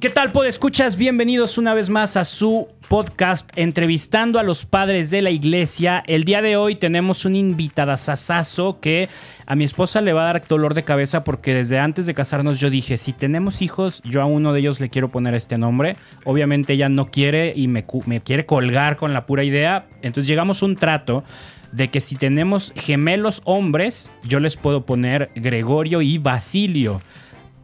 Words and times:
¿Qué 0.00 0.08
tal, 0.08 0.32
escuchas? 0.46 0.96
Bienvenidos 0.96 1.58
una 1.58 1.74
vez 1.74 1.90
más 1.90 2.16
a 2.16 2.24
su 2.24 2.68
podcast 2.88 3.50
entrevistando 3.56 4.38
a 4.38 4.42
los 4.42 4.64
padres 4.64 5.10
de 5.10 5.20
la 5.20 5.28
iglesia. 5.28 6.02
El 6.06 6.24
día 6.24 6.40
de 6.40 6.56
hoy 6.56 6.74
tenemos 6.76 7.26
un 7.26 7.34
invitadazazazo 7.36 8.80
que 8.80 9.10
a 9.44 9.56
mi 9.56 9.64
esposa 9.64 10.00
le 10.00 10.14
va 10.14 10.22
a 10.22 10.32
dar 10.32 10.48
dolor 10.48 10.72
de 10.72 10.84
cabeza 10.84 11.22
porque 11.22 11.52
desde 11.52 11.78
antes 11.78 12.06
de 12.06 12.14
casarnos 12.14 12.58
yo 12.58 12.70
dije, 12.70 12.96
si 12.96 13.12
tenemos 13.12 13.60
hijos, 13.60 14.00
yo 14.02 14.22
a 14.22 14.24
uno 14.24 14.54
de 14.54 14.60
ellos 14.60 14.80
le 14.80 14.88
quiero 14.88 15.10
poner 15.10 15.34
este 15.34 15.58
nombre. 15.58 15.98
Obviamente 16.24 16.72
ella 16.72 16.88
no 16.88 17.10
quiere 17.10 17.52
y 17.54 17.68
me 17.68 17.84
quiere 17.84 18.46
colgar 18.46 18.96
con 18.96 19.12
la 19.12 19.26
pura 19.26 19.44
idea. 19.44 19.84
Entonces 20.00 20.26
llegamos 20.26 20.62
a 20.62 20.66
un 20.66 20.76
trato 20.76 21.24
de 21.72 21.88
que 21.88 22.00
si 22.00 22.16
tenemos 22.16 22.72
gemelos 22.74 23.42
hombres, 23.44 24.10
yo 24.24 24.40
les 24.40 24.56
puedo 24.56 24.86
poner 24.86 25.28
Gregorio 25.34 26.00
y 26.00 26.16
Basilio 26.16 27.02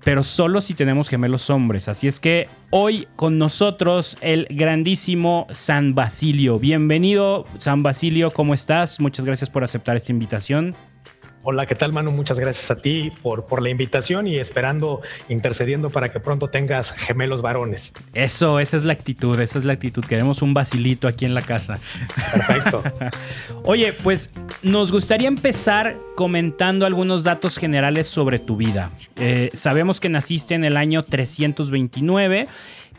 pero 0.07 0.23
solo 0.23 0.61
si 0.61 0.75
tenemos 0.75 1.09
gemelos 1.09 1.51
hombres. 1.51 1.89
Así 1.89 2.07
es 2.07 2.21
que 2.21 2.47
hoy 2.71 3.09
con 3.17 3.39
nosotros 3.39 4.17
el 4.21 4.47
grandísimo 4.51 5.49
San 5.51 5.97
Basilio. 5.97 6.61
Bienvenido, 6.61 7.45
San 7.59 7.83
Basilio, 7.83 8.31
¿cómo 8.31 8.55
estás? 8.55 9.01
Muchas 9.01 9.27
gracias 9.27 9.51
por 9.51 9.65
aceptar 9.65 9.97
esta 9.97 10.13
invitación. 10.13 10.77
Hola, 11.49 11.65
¿qué 11.67 11.77
tal, 11.77 11.93
Manu? 11.93 12.11
Muchas 12.11 12.41
gracias 12.41 12.73
a 12.73 12.77
ti 12.77 13.13
por, 13.23 13.47
por 13.47 13.63
la 13.63 13.71
invitación 13.71 14.27
y 14.27 14.37
esperando, 14.37 15.01
intercediendo 15.29 15.91
para 15.91 16.09
que 16.09 16.19
pronto 16.19 16.49
tengas 16.49 16.91
gemelos 16.91 17.41
varones. 17.41 17.93
Eso, 18.15 18.59
esa 18.59 18.77
es 18.77 18.83
la 18.83 18.95
actitud, 18.95 19.39
esa 19.39 19.61
es 19.61 19.65
la 19.65 19.75
actitud. 19.75 20.05
Queremos 20.05 20.43
un 20.43 20.55
basilito 20.55 21.07
aquí 21.07 21.25
en 21.25 21.35
la 21.35 21.43
casa. 21.43 21.79
Perfecto. 22.33 22.83
Oye, 23.63 23.93
pues 23.93 24.31
nos 24.65 24.91
gustaría 24.91 25.29
empezar 25.29 25.97
comentando 26.17 26.85
algunos 26.85 27.23
datos 27.23 27.59
generales 27.59 28.09
sobre 28.09 28.41
tu 28.41 28.57
vida. 28.57 28.91
Eh, 29.15 29.51
sabemos 29.55 30.01
que 30.01 30.09
naciste 30.09 30.55
en 30.55 30.65
el 30.65 30.77
año 30.77 31.05
329 31.05 32.49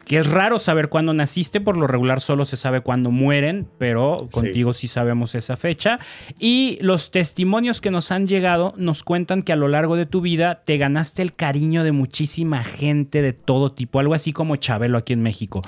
que 0.08 0.20
es 0.20 0.28
raro 0.28 0.58
saber 0.58 0.88
cuándo 0.88 1.14
naciste, 1.14 1.60
por 1.60 1.76
lo 1.76 1.86
regular 1.86 2.22
solo 2.22 2.46
se 2.46 2.56
sabe 2.56 2.80
cuándo 2.80 3.12
mueren, 3.12 3.68
pero 3.78 4.30
contigo 4.32 4.74
sí. 4.74 4.88
sabemos 4.88 5.36
esa 5.36 5.58
fecha. 5.58 6.00
Y 6.40 6.78
los 6.82 7.12
testimonios 7.12 7.82
que 7.82 7.92
nos 7.92 8.12
han 8.12 8.26
llegado 8.26 8.74
nos 8.78 9.04
cuentan 9.04 9.44
que 9.44 9.52
a 9.52 9.58
lo 9.58 9.68
largo 9.68 9.98
de 9.98 10.06
tu 10.06 10.22
vida 10.22 10.64
te 10.64 10.78
ganaste 10.78 11.22
el 11.22 11.36
cariño 11.36 11.84
de 11.84 11.92
muchísima 11.92 12.64
gente 12.64 13.22
de 13.22 13.34
todo 13.34 13.74
tipo, 13.74 14.00
algo 14.00 14.14
así 14.14 14.32
como 14.32 14.56
Chabelo 14.56 14.98
aquí 14.98 15.12
en 15.12 15.22
México. 15.22 15.62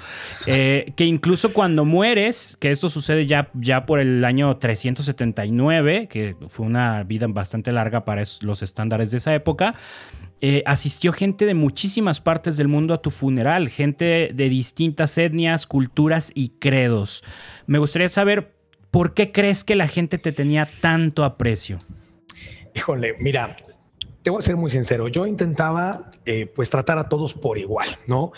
Eh, 0.45 0.93
que 0.95 1.03
incluso 1.03 1.51
cuando 1.51 1.83
mueres, 1.83 2.55
que 2.61 2.71
esto 2.71 2.87
sucede 2.89 3.25
ya, 3.25 3.49
ya 3.55 3.85
por 3.85 3.99
el 3.99 4.23
año 4.23 4.55
379, 4.55 6.07
que 6.07 6.37
fue 6.47 6.65
una 6.65 7.03
vida 7.03 7.27
bastante 7.27 7.73
larga 7.73 8.05
para 8.05 8.23
los 8.39 8.63
estándares 8.63 9.11
de 9.11 9.17
esa 9.17 9.35
época, 9.35 9.75
eh, 10.41 10.63
asistió 10.65 11.11
gente 11.11 11.45
de 11.45 11.53
muchísimas 11.53 12.21
partes 12.21 12.55
del 12.55 12.67
mundo 12.67 12.93
a 12.93 13.01
tu 13.01 13.11
funeral, 13.11 13.67
gente 13.67 14.31
de 14.33 14.49
distintas 14.49 15.17
etnias, 15.17 15.67
culturas 15.67 16.31
y 16.33 16.49
credos. 16.59 17.23
Me 17.67 17.79
gustaría 17.79 18.09
saber 18.09 18.53
por 18.91 19.13
qué 19.13 19.31
crees 19.31 19.63
que 19.63 19.75
la 19.75 19.87
gente 19.87 20.17
te 20.17 20.31
tenía 20.31 20.69
tanto 20.81 21.23
aprecio. 21.23 21.79
Híjole, 22.73 23.15
mira, 23.19 23.57
te 24.23 24.29
voy 24.29 24.39
a 24.39 24.41
ser 24.41 24.55
muy 24.55 24.71
sincero. 24.71 25.07
Yo 25.07 25.25
intentaba, 25.25 26.11
eh, 26.25 26.51
pues, 26.55 26.69
tratar 26.69 26.97
a 26.99 27.09
todos 27.09 27.33
por 27.33 27.57
igual, 27.57 27.97
¿no? 28.07 28.31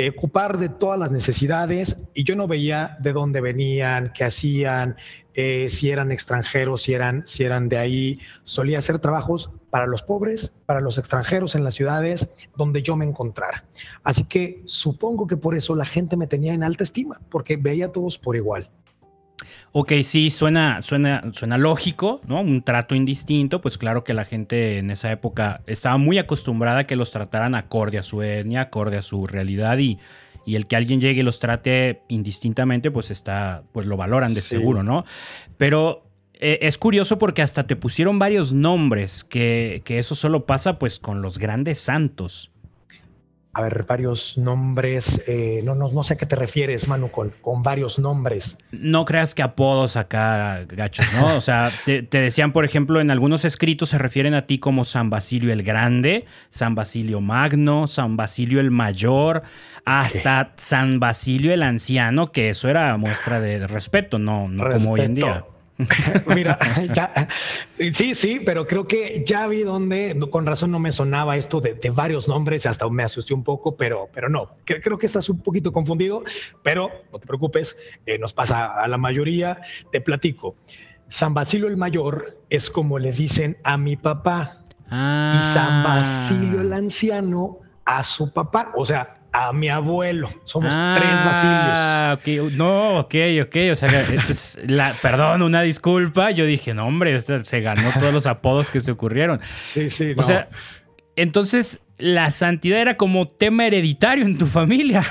Eh, 0.00 0.10
ocupar 0.10 0.58
de 0.58 0.68
todas 0.68 0.96
las 0.96 1.10
necesidades 1.10 1.96
y 2.14 2.22
yo 2.22 2.36
no 2.36 2.46
veía 2.46 2.96
de 3.00 3.12
dónde 3.12 3.40
venían, 3.40 4.12
qué 4.14 4.22
hacían, 4.22 4.94
eh, 5.34 5.68
si 5.70 5.90
eran 5.90 6.12
extranjeros, 6.12 6.82
si 6.82 6.94
eran, 6.94 7.26
si 7.26 7.42
eran 7.42 7.68
de 7.68 7.78
ahí. 7.78 8.14
Solía 8.44 8.78
hacer 8.78 9.00
trabajos 9.00 9.50
para 9.70 9.88
los 9.88 10.04
pobres, 10.04 10.52
para 10.66 10.80
los 10.80 10.98
extranjeros 10.98 11.56
en 11.56 11.64
las 11.64 11.74
ciudades 11.74 12.28
donde 12.56 12.80
yo 12.82 12.94
me 12.94 13.06
encontrara. 13.06 13.64
Así 14.04 14.22
que 14.22 14.62
supongo 14.66 15.26
que 15.26 15.36
por 15.36 15.56
eso 15.56 15.74
la 15.74 15.84
gente 15.84 16.16
me 16.16 16.28
tenía 16.28 16.54
en 16.54 16.62
alta 16.62 16.84
estima, 16.84 17.20
porque 17.28 17.56
veía 17.56 17.86
a 17.86 17.92
todos 17.92 18.18
por 18.18 18.36
igual. 18.36 18.70
Ok, 19.80 19.92
sí, 20.02 20.30
suena, 20.30 20.82
suena, 20.82 21.22
suena 21.32 21.56
lógico, 21.56 22.20
¿no? 22.26 22.40
Un 22.40 22.62
trato 22.62 22.96
indistinto, 22.96 23.60
pues 23.60 23.78
claro 23.78 24.02
que 24.02 24.12
la 24.12 24.24
gente 24.24 24.78
en 24.78 24.90
esa 24.90 25.12
época 25.12 25.62
estaba 25.68 25.98
muy 25.98 26.18
acostumbrada 26.18 26.80
a 26.80 26.84
que 26.88 26.96
los 26.96 27.12
trataran 27.12 27.54
acorde 27.54 27.96
a 27.96 28.02
su 28.02 28.20
etnia, 28.22 28.62
acorde 28.62 28.96
a 28.96 29.02
su 29.02 29.28
realidad 29.28 29.78
y, 29.78 30.00
y 30.44 30.56
el 30.56 30.66
que 30.66 30.74
alguien 30.74 31.00
llegue 31.00 31.20
y 31.20 31.22
los 31.22 31.38
trate 31.38 32.02
indistintamente, 32.08 32.90
pues 32.90 33.12
está, 33.12 33.62
pues 33.70 33.86
lo 33.86 33.96
valoran 33.96 34.34
de 34.34 34.42
seguro, 34.42 34.82
¿no? 34.82 35.04
Pero 35.58 36.10
eh, 36.40 36.58
es 36.62 36.76
curioso 36.76 37.16
porque 37.16 37.42
hasta 37.42 37.68
te 37.68 37.76
pusieron 37.76 38.18
varios 38.18 38.52
nombres, 38.52 39.22
que, 39.22 39.82
que 39.84 40.00
eso 40.00 40.16
solo 40.16 40.44
pasa 40.44 40.80
pues 40.80 40.98
con 40.98 41.22
los 41.22 41.38
grandes 41.38 41.78
santos 41.78 42.50
a 43.58 43.60
ver, 43.60 43.84
varios 43.88 44.38
nombres. 44.38 45.20
Eh, 45.26 45.62
no, 45.64 45.74
no, 45.74 45.90
no 45.90 46.04
sé 46.04 46.14
a 46.14 46.16
qué 46.16 46.26
te 46.26 46.36
refieres, 46.36 46.86
Manu, 46.86 47.10
con, 47.10 47.32
con, 47.40 47.64
varios 47.64 47.98
nombres. 47.98 48.56
No 48.70 49.04
creas 49.04 49.34
que 49.34 49.42
apodos 49.42 49.96
acá, 49.96 50.64
gachos, 50.68 51.06
¿no? 51.12 51.34
O 51.34 51.40
sea, 51.40 51.72
te, 51.84 52.02
decían, 52.02 52.52
por 52.52 52.64
ejemplo, 52.64 53.00
en 53.00 53.10
algunos 53.10 53.44
escritos 53.44 53.88
se 53.88 53.98
refieren 53.98 54.34
a 54.34 54.46
ti 54.46 54.60
como 54.60 54.84
San 54.84 55.10
Basilio 55.10 55.52
el 55.52 55.64
Grande, 55.64 56.24
San 56.50 56.76
Basilio 56.76 57.20
Magno, 57.20 57.88
San 57.88 58.16
Basilio 58.16 58.60
el 58.60 58.70
Mayor, 58.70 59.42
hasta 59.84 60.52
San 60.56 61.00
Basilio 61.00 61.52
el 61.52 61.64
Anciano, 61.64 62.30
que 62.30 62.50
eso 62.50 62.68
era 62.68 62.96
muestra 62.96 63.40
de 63.40 63.66
respeto, 63.66 64.20
no, 64.20 64.46
no 64.46 64.70
como 64.70 64.92
hoy 64.92 65.00
en 65.00 65.14
día. 65.16 65.44
Mira, 66.34 66.58
ya, 66.94 67.28
sí, 67.94 68.14
sí, 68.14 68.40
pero 68.44 68.66
creo 68.66 68.86
que 68.86 69.24
ya 69.26 69.46
vi 69.46 69.62
donde, 69.62 70.18
con 70.30 70.44
razón 70.44 70.72
no 70.72 70.80
me 70.80 70.90
sonaba 70.90 71.36
esto 71.36 71.60
de, 71.60 71.78
varios 71.90 72.26
nombres, 72.26 72.66
hasta 72.66 72.88
me 72.88 73.04
asusté 73.04 73.32
un 73.32 73.44
poco, 73.44 73.76
pero, 73.76 74.08
pero 74.12 74.28
no, 74.28 74.56
creo, 74.64 74.98
que 74.98 75.06
estás 75.06 75.28
un 75.28 75.40
poquito 75.40 75.72
confundido, 75.72 76.24
pero 76.62 76.90
no 77.12 77.18
te 77.18 77.26
preocupes, 77.26 77.76
eh, 78.06 78.18
nos 78.18 78.32
pasa 78.32 78.66
a 78.66 78.88
la 78.88 78.98
mayoría, 78.98 79.60
te 79.92 80.00
platico. 80.00 80.56
San 81.08 81.32
Basilio 81.32 81.68
el 81.68 81.76
Mayor 81.76 82.38
es 82.50 82.70
como 82.70 82.98
le 82.98 83.12
dicen 83.12 83.56
a 83.62 83.78
mi 83.78 83.96
papá 83.96 84.58
y 84.90 85.42
San 85.54 85.84
Basilio 85.84 86.60
el 86.60 86.72
Anciano 86.72 87.60
a 87.84 88.04
su 88.04 88.32
papá, 88.32 88.72
o 88.74 88.84
sea, 88.84 89.17
a 89.46 89.52
mi 89.52 89.68
abuelo. 89.68 90.30
Somos 90.44 90.70
tres 90.96 91.08
ah, 91.10 92.16
Basilios. 92.20 92.52
No, 92.52 92.98
ok, 93.00 93.14
ok. 93.42 93.56
O 93.72 93.74
sea, 93.74 94.06
entonces, 94.08 94.58
la, 94.66 94.96
perdón, 95.00 95.42
una 95.42 95.62
disculpa. 95.62 96.30
Yo 96.30 96.44
dije, 96.44 96.74
no, 96.74 96.86
hombre, 96.86 97.18
se 97.20 97.60
ganó 97.60 97.92
todos 97.98 98.12
los 98.12 98.26
apodos 98.26 98.70
que 98.70 98.80
se 98.80 98.90
ocurrieron. 98.90 99.40
Sí, 99.42 99.90
sí. 99.90 100.14
O 100.16 100.22
sea, 100.22 100.48
entonces 101.16 101.80
la 101.98 102.30
santidad 102.30 102.80
era 102.80 102.96
como 102.96 103.26
tema 103.26 103.66
hereditario 103.66 104.24
en 104.24 104.38
tu 104.38 104.46
familia. 104.46 105.04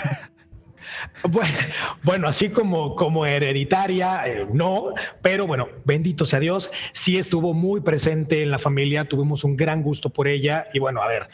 Bueno, 2.03 2.27
así 2.27 2.49
como, 2.49 2.95
como 2.95 3.25
hereditaria, 3.25 4.27
eh, 4.27 4.47
no, 4.51 4.93
pero 5.21 5.45
bueno, 5.45 5.67
bendito 5.85 6.25
sea 6.25 6.39
Dios, 6.39 6.71
sí 6.93 7.17
estuvo 7.17 7.53
muy 7.53 7.81
presente 7.81 8.41
en 8.41 8.51
la 8.51 8.59
familia, 8.59 9.05
tuvimos 9.05 9.43
un 9.43 9.55
gran 9.55 9.83
gusto 9.83 10.09
por 10.09 10.27
ella 10.27 10.67
y 10.73 10.79
bueno, 10.79 11.01
a 11.01 11.07
ver, 11.07 11.27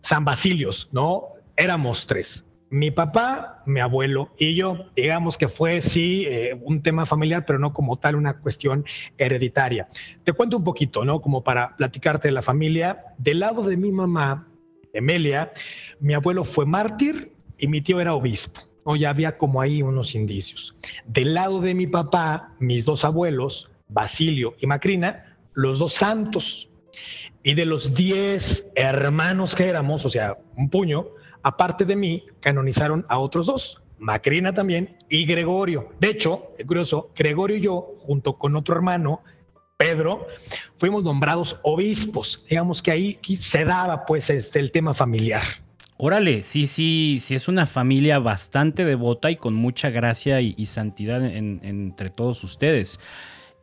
San 0.00 0.24
Basilios, 0.24 0.88
¿no? 0.92 1.34
Éramos 1.60 2.06
tres. 2.06 2.46
Mi 2.70 2.90
papá, 2.90 3.62
mi 3.66 3.80
abuelo 3.80 4.30
y 4.38 4.54
yo, 4.54 4.86
digamos 4.96 5.36
que 5.36 5.48
fue 5.48 5.80
sí 5.80 6.24
eh, 6.26 6.58
un 6.62 6.82
tema 6.82 7.04
familiar, 7.04 7.44
pero 7.44 7.58
no 7.58 7.72
como 7.72 7.98
tal 7.98 8.14
una 8.14 8.38
cuestión 8.38 8.84
hereditaria. 9.18 9.88
Te 10.24 10.32
cuento 10.32 10.56
un 10.56 10.64
poquito, 10.64 11.04
¿no? 11.04 11.20
Como 11.20 11.42
para 11.42 11.76
platicarte 11.76 12.28
de 12.28 12.32
la 12.32 12.42
familia. 12.42 13.04
Del 13.18 13.40
lado 13.40 13.64
de 13.64 13.76
mi 13.76 13.90
mamá, 13.90 14.48
Emelia, 14.92 15.52
mi 15.98 16.14
abuelo 16.14 16.44
fue 16.44 16.64
mártir 16.64 17.32
y 17.58 17.66
mi 17.66 17.82
tío 17.82 18.00
era 18.00 18.14
obispo. 18.14 18.60
¿no? 18.86 18.96
Ya 18.96 19.10
había 19.10 19.36
como 19.36 19.60
ahí 19.60 19.82
unos 19.82 20.14
indicios. 20.14 20.74
Del 21.06 21.34
lado 21.34 21.60
de 21.60 21.74
mi 21.74 21.88
papá, 21.88 22.54
mis 22.60 22.84
dos 22.84 23.04
abuelos, 23.04 23.68
Basilio 23.88 24.54
y 24.60 24.66
Macrina, 24.66 25.36
los 25.54 25.80
dos 25.80 25.94
santos. 25.94 26.68
Y 27.42 27.54
de 27.54 27.66
los 27.66 27.94
diez 27.94 28.66
hermanos 28.76 29.56
que 29.56 29.68
éramos, 29.68 30.04
o 30.04 30.10
sea, 30.10 30.38
un 30.56 30.70
puño, 30.70 31.08
aparte 31.42 31.84
de 31.84 31.96
mí, 31.96 32.24
canonizaron 32.40 33.04
a 33.08 33.18
otros 33.18 33.46
dos, 33.46 33.82
Macrina 33.98 34.52
también 34.54 34.96
y 35.08 35.26
Gregorio. 35.26 35.90
De 36.00 36.08
hecho, 36.08 36.52
es 36.58 36.66
curioso, 36.66 37.10
Gregorio 37.14 37.56
y 37.56 37.60
yo, 37.60 37.94
junto 37.98 38.38
con 38.38 38.56
otro 38.56 38.74
hermano, 38.74 39.20
Pedro, 39.76 40.26
fuimos 40.78 41.04
nombrados 41.04 41.58
obispos. 41.62 42.44
Digamos 42.48 42.82
que 42.82 42.90
ahí 42.90 43.18
se 43.38 43.64
daba 43.64 44.04
pues 44.04 44.28
este, 44.30 44.58
el 44.58 44.72
tema 44.72 44.94
familiar. 44.94 45.42
Órale, 45.96 46.42
sí, 46.42 46.66
sí, 46.66 47.18
sí, 47.20 47.34
es 47.34 47.46
una 47.46 47.66
familia 47.66 48.18
bastante 48.18 48.86
devota 48.86 49.30
y 49.30 49.36
con 49.36 49.54
mucha 49.54 49.90
gracia 49.90 50.40
y, 50.40 50.64
santidad 50.64 51.22
entre 51.24 52.08
todos 52.08 52.42
ustedes. 52.42 52.98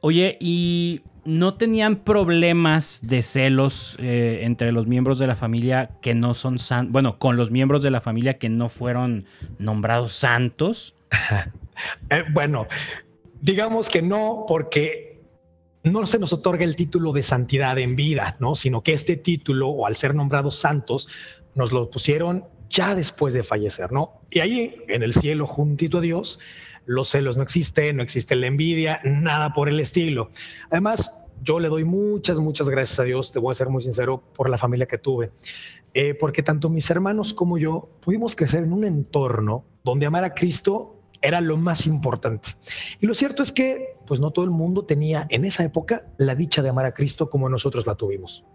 Oye, 0.02 0.38
¿y 0.40 1.02
no 1.28 1.56
tenían 1.56 1.98
problemas 1.98 3.02
de 3.04 3.22
celos 3.22 3.98
eh, 4.00 4.40
entre 4.44 4.72
los 4.72 4.88
miembros 4.88 5.20
de 5.20 5.28
la 5.28 5.36
familia 5.36 5.92
que 6.02 6.16
no 6.16 6.34
son 6.34 6.58
santos? 6.58 6.94
Bueno, 6.94 7.20
con 7.20 7.36
los 7.36 7.52
miembros 7.52 7.84
de 7.84 7.92
la 7.92 8.00
familia 8.02 8.38
que 8.38 8.50
no 8.50 8.70
fueron 8.70 9.26
nombrados 9.60 10.14
santos. 10.14 10.96
Eh, 12.10 12.24
bueno, 12.34 12.66
digamos 13.40 13.88
que 13.88 14.02
no, 14.02 14.46
porque 14.48 15.22
no 15.84 16.08
se 16.08 16.18
nos 16.18 16.34
otorga 16.34 16.66
el 16.66 16.76
título 16.76 17.12
de 17.12 17.22
santidad 17.22 17.78
en 17.78 17.96
vida, 17.96 18.36
¿no? 18.40 18.56
Sino 18.56 18.82
que 18.82 18.94
este 18.94 19.16
título, 19.16 19.70
o 19.70 19.86
al 19.86 19.96
ser 19.96 20.16
nombrados 20.16 20.58
santos, 20.58 21.08
nos 21.54 21.72
lo 21.72 21.92
pusieron 21.92 22.46
ya 22.72 22.96
después 22.96 23.36
de 23.36 23.44
fallecer, 23.44 23.92
¿no? 23.92 24.22
Y 24.32 24.40
ahí, 24.40 24.76
en 24.88 25.04
el 25.04 25.14
cielo, 25.14 25.46
juntito 25.46 26.00
a 26.00 26.02
Dios, 26.02 26.40
los 26.88 27.10
celos 27.10 27.38
no 27.38 27.44
existen, 27.44 27.98
no 27.98 28.04
existe 28.04 28.36
la 28.36 28.48
envidia, 28.48 29.02
nada 29.04 29.54
por 29.54 29.70
el 29.70 29.80
estilo. 29.80 30.32
Además, 30.72 31.12
yo 31.44 31.60
le 31.60 31.68
doy 31.68 31.84
muchas, 31.84 32.40
muchas 32.40 32.68
gracias 32.70 33.00
a 33.00 33.04
Dios, 33.04 33.32
te 33.32 33.40
voy 33.40 33.52
a 33.52 33.56
ser 33.56 33.70
muy 33.70 33.84
sincero, 33.84 34.24
por 34.36 34.50
la 34.50 34.58
familia 34.58 34.88
que 34.88 34.98
tuve. 34.98 35.32
Eh, 35.94 36.14
porque 36.14 36.44
tanto 36.44 36.70
mis 36.70 36.90
hermanos 36.90 37.34
como 37.34 37.58
yo 37.58 37.90
pudimos 38.02 38.36
crecer 38.36 38.64
en 38.64 38.74
un 38.74 38.86
entorno 38.86 39.66
donde 39.84 40.06
amar 40.06 40.24
a 40.24 40.34
Cristo 40.34 41.02
era 41.22 41.42
lo 41.42 41.58
más 41.58 41.86
importante. 41.86 42.50
Y 43.02 43.08
lo 43.08 43.16
cierto 43.16 43.44
es 43.44 43.52
que, 43.52 43.96
pues 44.06 44.20
no 44.20 44.32
todo 44.32 44.46
el 44.46 44.52
mundo 44.52 44.86
tenía 44.86 45.26
en 45.30 45.46
esa 45.46 45.64
época 45.64 46.06
la 46.18 46.36
dicha 46.36 46.62
de 46.62 46.70
amar 46.70 46.86
a 46.86 46.94
Cristo 46.94 47.30
como 47.30 47.50
nosotros 47.50 47.86
la 47.86 47.96
tuvimos. 47.96 48.46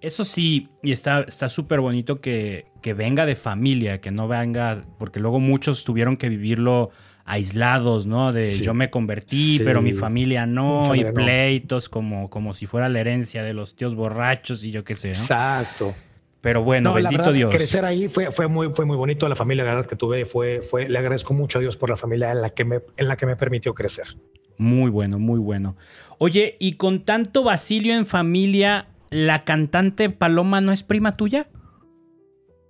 Eso 0.00 0.24
sí, 0.24 0.68
y 0.82 0.92
está 0.92 1.48
súper 1.48 1.80
bonito 1.80 2.20
que, 2.20 2.66
que 2.80 2.92
venga 2.92 3.24
de 3.24 3.36
familia, 3.36 4.00
que 4.00 4.10
no 4.10 4.26
venga, 4.26 4.82
porque 4.98 5.20
luego 5.20 5.38
muchos 5.38 5.84
tuvieron 5.84 6.16
que 6.16 6.28
vivirlo 6.28 6.90
aislados, 7.24 8.06
¿no? 8.06 8.32
De 8.32 8.58
yo 8.58 8.74
me 8.74 8.90
convertí, 8.90 9.60
pero 9.64 9.82
mi 9.82 9.92
familia 9.92 10.46
no, 10.46 10.94
y 10.94 11.04
pleitos 11.04 11.88
como, 11.88 12.30
como 12.30 12.54
si 12.54 12.66
fuera 12.66 12.88
la 12.88 13.00
herencia 13.00 13.42
de 13.42 13.54
los 13.54 13.76
tíos 13.76 13.94
borrachos 13.94 14.64
y 14.64 14.70
yo 14.70 14.84
qué 14.84 14.94
sé, 14.94 15.12
¿no? 15.12 15.20
Exacto. 15.20 15.94
Pero 16.42 16.64
bueno, 16.64 16.92
bendito 16.92 17.32
Dios. 17.32 17.54
Crecer 17.54 17.84
ahí 17.84 18.08
fue, 18.08 18.32
fue, 18.32 18.48
muy, 18.48 18.70
fue 18.74 18.84
muy 18.84 18.96
bonito. 18.96 19.28
La 19.28 19.36
familia 19.36 19.86
que 19.88 19.94
tuve 19.94 20.26
fue, 20.26 20.60
fue, 20.60 20.88
le 20.88 20.98
agradezco 20.98 21.32
mucho 21.32 21.58
a 21.58 21.60
Dios 21.60 21.76
por 21.76 21.88
la 21.88 21.96
familia 21.96 22.32
en 22.32 22.42
la 22.42 22.50
que 22.50 22.64
me, 22.64 22.80
en 22.96 23.06
la 23.06 23.16
que 23.16 23.26
me 23.26 23.36
permitió 23.36 23.74
crecer. 23.74 24.16
Muy 24.58 24.90
bueno, 24.90 25.20
muy 25.20 25.38
bueno. 25.38 25.76
Oye, 26.18 26.56
y 26.58 26.74
con 26.74 27.04
tanto 27.04 27.44
Basilio 27.44 27.94
en 27.94 28.06
familia, 28.06 28.88
¿la 29.10 29.44
cantante 29.44 30.10
Paloma 30.10 30.60
no 30.60 30.72
es 30.72 30.82
prima 30.82 31.16
tuya? 31.16 31.46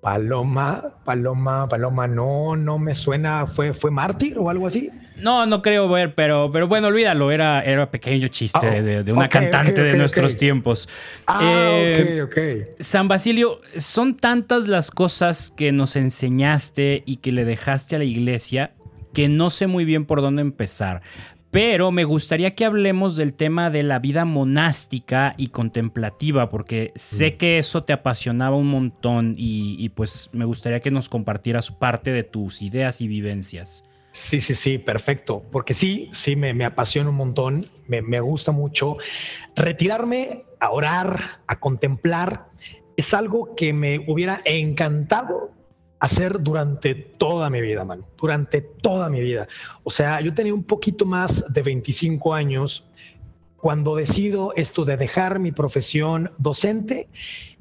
Paloma, 0.03 0.95
Paloma, 1.05 1.69
Paloma, 1.69 2.09
no, 2.09 2.57
no 2.57 2.77
me 2.77 2.93
suena, 2.93 3.47
fue, 3.47 3.73
fue 3.73 3.93
mártir 3.93 4.37
o 4.37 4.51
algo 4.51 4.67
así. 4.67 4.91
No, 5.17 5.47
no 5.47 5.63
creo 5.63 5.89
ver, 5.89 6.17
pero, 6.17 6.51
pero 6.53 6.67
bueno, 6.67 6.89
olvídalo, 6.89 7.31
era, 7.31 7.63
era 7.63 7.89
pequeño 7.89 8.27
chiste 8.27 8.67
ah, 8.67 8.83
de, 8.83 9.13
una 9.13 9.29
cantante 9.29 9.81
de 9.81 9.97
nuestros 9.97 10.37
tiempos. 10.37 10.89
Ah, 11.29 11.41
eh, 11.45 12.21
ok, 12.21 12.33
ok. 12.33 12.81
San 12.81 13.07
Basilio, 13.07 13.61
son 13.77 14.17
tantas 14.17 14.67
las 14.67 14.91
cosas 14.91 15.53
que 15.57 15.71
nos 15.71 15.95
enseñaste 15.95 17.05
y 17.07 17.19
que 17.19 17.31
le 17.31 17.45
dejaste 17.45 17.95
a 17.95 17.99
la 18.01 18.05
iglesia 18.05 18.73
que 19.15 19.29
no 19.29 19.51
sé 19.51 19.69
muy 19.69 19.85
bien 19.85 20.05
por 20.05 20.21
dónde 20.21 20.43
empezar. 20.43 21.03
Pero 21.53 21.91
me 21.91 22.05
gustaría 22.05 22.55
que 22.55 22.65
hablemos 22.65 23.15
del 23.15 23.35
tema 23.35 23.69
de 23.69 23.83
la 23.83 23.99
vida 23.99 24.25
monástica 24.25 25.35
y 25.37 25.49
contemplativa, 25.49 26.49
porque 26.49 26.93
sé 26.95 27.33
mm. 27.33 27.37
que 27.37 27.59
eso 27.59 27.85
te 27.85 27.93
apasionaba 27.93 28.57
un 28.57 28.69
montón 28.69 29.35
y, 29.37 29.87
pues 29.91 30.31
me 30.33 30.47
gustaría 30.47 30.81
que 30.81 30.91
nos 30.91 31.11
compartieras 31.11 31.71
parte 31.71 32.11
de 32.11 32.25
tus 32.25 32.63
ideas 32.63 33.03
y 33.03 33.07
vivencias. 33.07 33.85
Sí, 34.13 34.41
sí, 34.41 34.55
sí, 34.55 34.79
perfecto. 34.79 35.43
Porque 35.53 35.75
sí, 35.75 36.09
sí, 36.15 36.37
me, 36.37 36.55
me 36.55 36.65
apasiona 36.65 37.11
un 37.11 37.17
montón, 37.17 37.67
me, 37.87 38.01
me 38.01 38.21
gusta 38.21 38.51
mucho. 38.51 38.97
Retirarme 39.55 40.45
a 40.59 40.71
orar, 40.71 41.43
a 41.47 41.61
contemplar, 41.61 42.47
es 42.97 43.13
algo 43.13 43.55
que 43.57 43.75
me 43.75 44.03
hubiera 44.09 44.41
encantado 44.47 45.51
hacer 46.03 46.43
durante 46.43 46.97
toda 46.97 47.49
mi 47.49 47.61
vida, 47.61 47.85
man, 47.85 48.05
durante 48.19 48.61
toda 48.61 49.09
mi 49.09 49.21
vida. 49.21 49.47
O 49.85 49.91
sea, 49.93 50.21
yo 50.21 50.35
tenía 50.35 50.53
un 50.53 50.65
poquito 50.65 51.07
más 51.07 51.45
de 51.49 51.63
25 51.63 52.35
años 52.35 52.85
cuando 53.57 53.95
decido 53.95 54.53
esto 54.57 54.85
de 54.85 54.97
dejar 54.97 55.39
mi 55.39 55.53
profesión 55.53 56.33
docente 56.39 57.09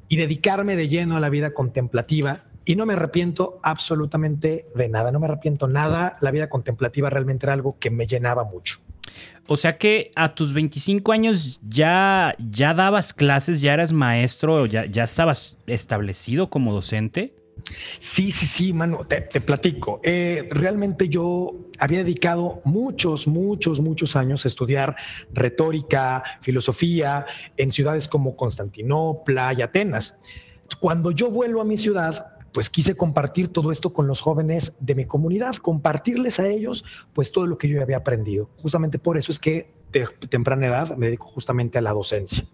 y 0.08 0.16
dedicarme 0.16 0.74
de 0.74 0.88
lleno 0.88 1.16
a 1.16 1.20
la 1.20 1.28
vida 1.28 1.54
contemplativa. 1.54 2.42
Y 2.64 2.74
no 2.74 2.84
me 2.84 2.94
arrepiento 2.94 3.60
absolutamente 3.62 4.66
de 4.74 4.88
nada, 4.88 5.12
no 5.12 5.20
me 5.20 5.26
arrepiento 5.26 5.68
nada. 5.68 6.16
La 6.20 6.32
vida 6.32 6.48
contemplativa 6.48 7.10
realmente 7.10 7.46
era 7.46 7.52
algo 7.52 7.78
que 7.78 7.90
me 7.90 8.08
llenaba 8.08 8.42
mucho. 8.42 8.80
O 9.46 9.56
sea 9.56 9.78
que 9.78 10.10
a 10.16 10.34
tus 10.34 10.52
25 10.52 11.12
años 11.12 11.60
ya, 11.62 12.34
ya 12.38 12.74
dabas 12.74 13.12
clases, 13.12 13.60
ya 13.60 13.72
eras 13.72 13.92
maestro, 13.92 14.66
ya, 14.66 14.86
ya 14.86 15.04
estabas 15.04 15.58
establecido 15.68 16.50
como 16.50 16.72
docente. 16.72 17.36
Sí, 17.98 18.32
sí, 18.32 18.46
sí, 18.46 18.72
mano, 18.72 19.06
te, 19.06 19.40
platico. 19.40 20.00
Eh, 20.02 20.48
realmente 20.50 21.08
yo 21.08 21.54
había 21.78 21.98
dedicado 21.98 22.60
muchos, 22.64 23.26
muchos, 23.26 23.80
muchos 23.80 24.16
años 24.16 24.44
a 24.44 24.48
estudiar 24.48 24.96
retórica, 25.32 26.22
filosofía 26.42 27.26
en 27.56 27.72
ciudades 27.72 28.08
como 28.08 28.36
Constantinopla 28.36 29.54
y 29.54 29.62
Atenas. 29.62 30.16
Cuando 30.80 31.10
yo 31.10 31.30
vuelvo 31.30 31.60
a 31.60 31.64
mi 31.64 31.76
ciudad, 31.76 32.32
pues 32.52 32.70
quise 32.70 32.94
compartir 32.94 33.48
todo 33.48 33.72
esto 33.72 33.92
con 33.92 34.06
los 34.06 34.20
jóvenes 34.20 34.74
de 34.80 34.94
mi 34.94 35.06
comunidad, 35.06 35.56
compartirles 35.56 36.38
a 36.38 36.48
ellos 36.48 36.84
pues 37.14 37.32
todo 37.32 37.46
lo 37.46 37.58
que 37.58 37.68
yo 37.68 37.80
había 37.82 37.98
aprendido. 37.98 38.50
Justamente 38.58 38.98
por 38.98 39.18
eso 39.18 39.32
es 39.32 39.38
que 39.38 39.72
de 39.90 40.06
temprana 40.28 40.66
edad 40.66 40.96
me 40.96 41.06
dedico 41.06 41.26
justamente 41.28 41.78
a 41.78 41.82
la 41.82 41.92
docencia. 41.92 42.46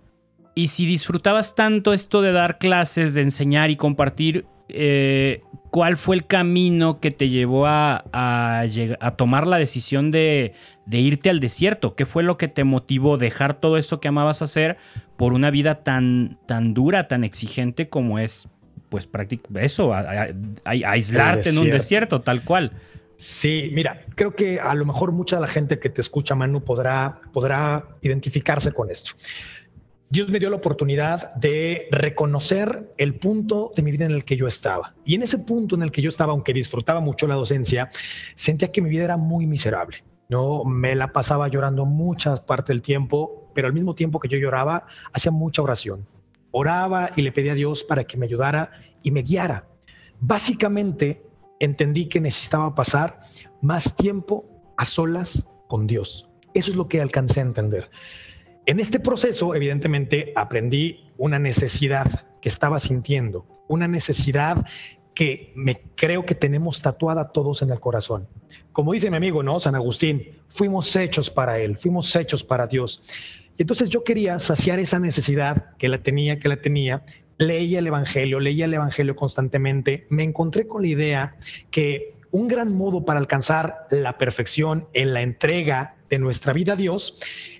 Y 0.54 0.68
si 0.68 0.86
disfrutabas 0.86 1.54
tanto 1.54 1.92
esto 1.92 2.20
de 2.20 2.32
dar 2.32 2.58
clases, 2.58 3.14
de 3.14 3.22
enseñar 3.22 3.70
y 3.70 3.76
compartir, 3.76 4.46
eh, 4.68 5.42
¿cuál 5.70 5.96
fue 5.96 6.16
el 6.16 6.26
camino 6.26 7.00
que 7.00 7.10
te 7.10 7.28
llevó 7.28 7.66
a, 7.66 8.04
a, 8.12 9.16
tomar 9.16 9.46
la 9.46 9.56
decisión 9.56 10.10
de, 10.10 10.54
irte 10.90 11.30
al 11.30 11.40
desierto? 11.40 11.94
¿Qué 11.94 12.06
fue 12.06 12.22
lo 12.22 12.36
que 12.36 12.48
te 12.48 12.64
motivó 12.64 13.14
a 13.14 13.18
dejar 13.18 13.54
todo 13.54 13.76
eso 13.78 14.00
que 14.00 14.08
amabas 14.08 14.42
hacer 14.42 14.76
por 15.16 15.32
una 15.32 15.50
vida 15.50 15.82
tan, 15.82 16.38
tan 16.46 16.74
dura, 16.74 17.08
tan 17.08 17.24
exigente 17.24 17.88
como 17.88 18.18
es, 18.18 18.48
pues 18.88 19.06
prácticamente 19.06 19.66
eso, 19.66 19.92
aislarte 20.64 21.48
en 21.50 21.58
un 21.58 21.70
desierto, 21.70 22.20
tal 22.20 22.44
cual? 22.44 22.72
Sí, 23.16 23.70
mira, 23.72 24.04
creo 24.14 24.34
que 24.34 24.60
a 24.60 24.74
lo 24.76 24.84
mejor 24.84 25.10
mucha 25.10 25.36
de 25.36 25.42
la 25.42 25.48
gente 25.48 25.80
que 25.80 25.90
te 25.90 26.00
escucha, 26.00 26.36
Manu, 26.36 26.62
podrá, 26.62 27.20
podrá 27.32 27.84
identificarse 28.00 28.70
con 28.70 28.92
esto. 28.92 29.10
Dios 30.10 30.30
me 30.30 30.38
dio 30.38 30.48
la 30.48 30.56
oportunidad 30.56 31.34
de 31.34 31.86
reconocer 31.90 32.94
el 32.96 33.16
punto 33.16 33.72
de 33.76 33.82
mi 33.82 33.90
vida 33.90 34.06
en 34.06 34.12
el 34.12 34.24
que 34.24 34.38
yo 34.38 34.46
estaba. 34.46 34.94
Y 35.04 35.14
en 35.14 35.22
ese 35.22 35.36
punto 35.36 35.74
en 35.74 35.82
el 35.82 35.92
que 35.92 36.00
yo 36.00 36.08
estaba, 36.08 36.32
aunque 36.32 36.54
disfrutaba 36.54 37.00
mucho 37.00 37.26
la 37.26 37.34
docencia, 37.34 37.90
sentía 38.34 38.72
que 38.72 38.80
mi 38.80 38.88
vida 38.88 39.04
era 39.04 39.18
muy 39.18 39.46
miserable. 39.46 40.02
No 40.30 40.64
me 40.64 40.94
la 40.94 41.12
pasaba 41.12 41.48
llorando 41.48 41.84
muchas 41.84 42.40
partes 42.40 42.68
del 42.68 42.80
tiempo, 42.80 43.50
pero 43.54 43.66
al 43.66 43.74
mismo 43.74 43.94
tiempo 43.94 44.18
que 44.18 44.28
yo 44.28 44.38
lloraba, 44.38 44.86
hacía 45.12 45.30
mucha 45.30 45.60
oración. 45.60 46.06
Oraba 46.52 47.10
y 47.14 47.20
le 47.20 47.30
pedía 47.30 47.52
a 47.52 47.56
Dios 47.56 47.84
para 47.84 48.04
que 48.04 48.16
me 48.16 48.24
ayudara 48.24 48.70
y 49.02 49.10
me 49.10 49.20
guiara. 49.20 49.66
Básicamente 50.20 51.22
entendí 51.60 52.08
que 52.08 52.20
necesitaba 52.20 52.74
pasar 52.74 53.20
más 53.60 53.94
tiempo 53.94 54.46
a 54.78 54.86
solas 54.86 55.46
con 55.68 55.86
Dios. 55.86 56.26
Eso 56.54 56.70
es 56.70 56.76
lo 56.78 56.88
que 56.88 57.02
alcancé 57.02 57.40
a 57.40 57.42
entender. 57.42 57.90
En 58.68 58.80
este 58.80 59.00
proceso, 59.00 59.54
evidentemente, 59.54 60.30
aprendí 60.36 61.08
una 61.16 61.38
necesidad 61.38 62.26
que 62.42 62.50
estaba 62.50 62.78
sintiendo, 62.80 63.46
una 63.66 63.88
necesidad 63.88 64.66
que 65.14 65.54
me 65.56 65.80
creo 65.94 66.26
que 66.26 66.34
tenemos 66.34 66.82
tatuada 66.82 67.32
todos 67.32 67.62
en 67.62 67.70
el 67.70 67.80
corazón. 67.80 68.28
Como 68.72 68.92
dice 68.92 69.08
mi 69.08 69.16
amigo, 69.16 69.42
¿no? 69.42 69.58
San 69.58 69.74
Agustín, 69.74 70.32
fuimos 70.50 70.94
hechos 70.96 71.30
para 71.30 71.58
Él, 71.58 71.78
fuimos 71.78 72.14
hechos 72.14 72.44
para 72.44 72.66
Dios. 72.66 73.00
Y 73.56 73.62
entonces 73.62 73.88
yo 73.88 74.04
quería 74.04 74.38
saciar 74.38 74.78
esa 74.80 74.98
necesidad 74.98 75.74
que 75.78 75.88
la 75.88 76.02
tenía, 76.02 76.38
que 76.38 76.50
la 76.50 76.58
tenía. 76.58 77.06
Leía 77.38 77.78
el 77.78 77.86
Evangelio, 77.86 78.38
leía 78.38 78.66
el 78.66 78.74
Evangelio 78.74 79.16
constantemente. 79.16 80.06
Me 80.10 80.24
encontré 80.24 80.66
con 80.66 80.82
la 80.82 80.88
idea 80.88 81.36
que 81.70 82.18
un 82.32 82.48
gran 82.48 82.76
modo 82.76 83.06
para 83.06 83.18
alcanzar 83.18 83.86
la 83.90 84.18
perfección 84.18 84.88
en 84.92 85.14
la 85.14 85.22
entrega 85.22 85.94
de 86.10 86.18
nuestra 86.18 86.52
vida 86.52 86.74
a 86.74 86.76
Dios 86.76 87.18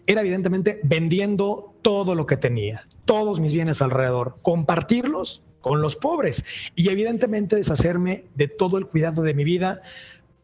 era 0.09 0.23
evidentemente 0.23 0.81
vendiendo 0.83 1.75
todo 1.83 2.15
lo 2.15 2.27
que 2.27 2.39
tenía, 2.39 2.89
todos 3.05 3.41
mis 3.41 3.53
bienes 3.53 3.83
alrededor, 3.83 4.39
compartirlos 4.41 5.43
con 5.61 5.83
los 5.83 5.97
pobres 5.97 6.45
y 6.75 6.89
evidentemente 6.89 7.57
deshacerme 7.57 8.25
de 8.35 8.49
todo 8.49 8.79
el 8.79 8.87
cuidado 8.87 9.23
de 9.23 9.35
mi 9.35 9.45
vida, 9.45 9.83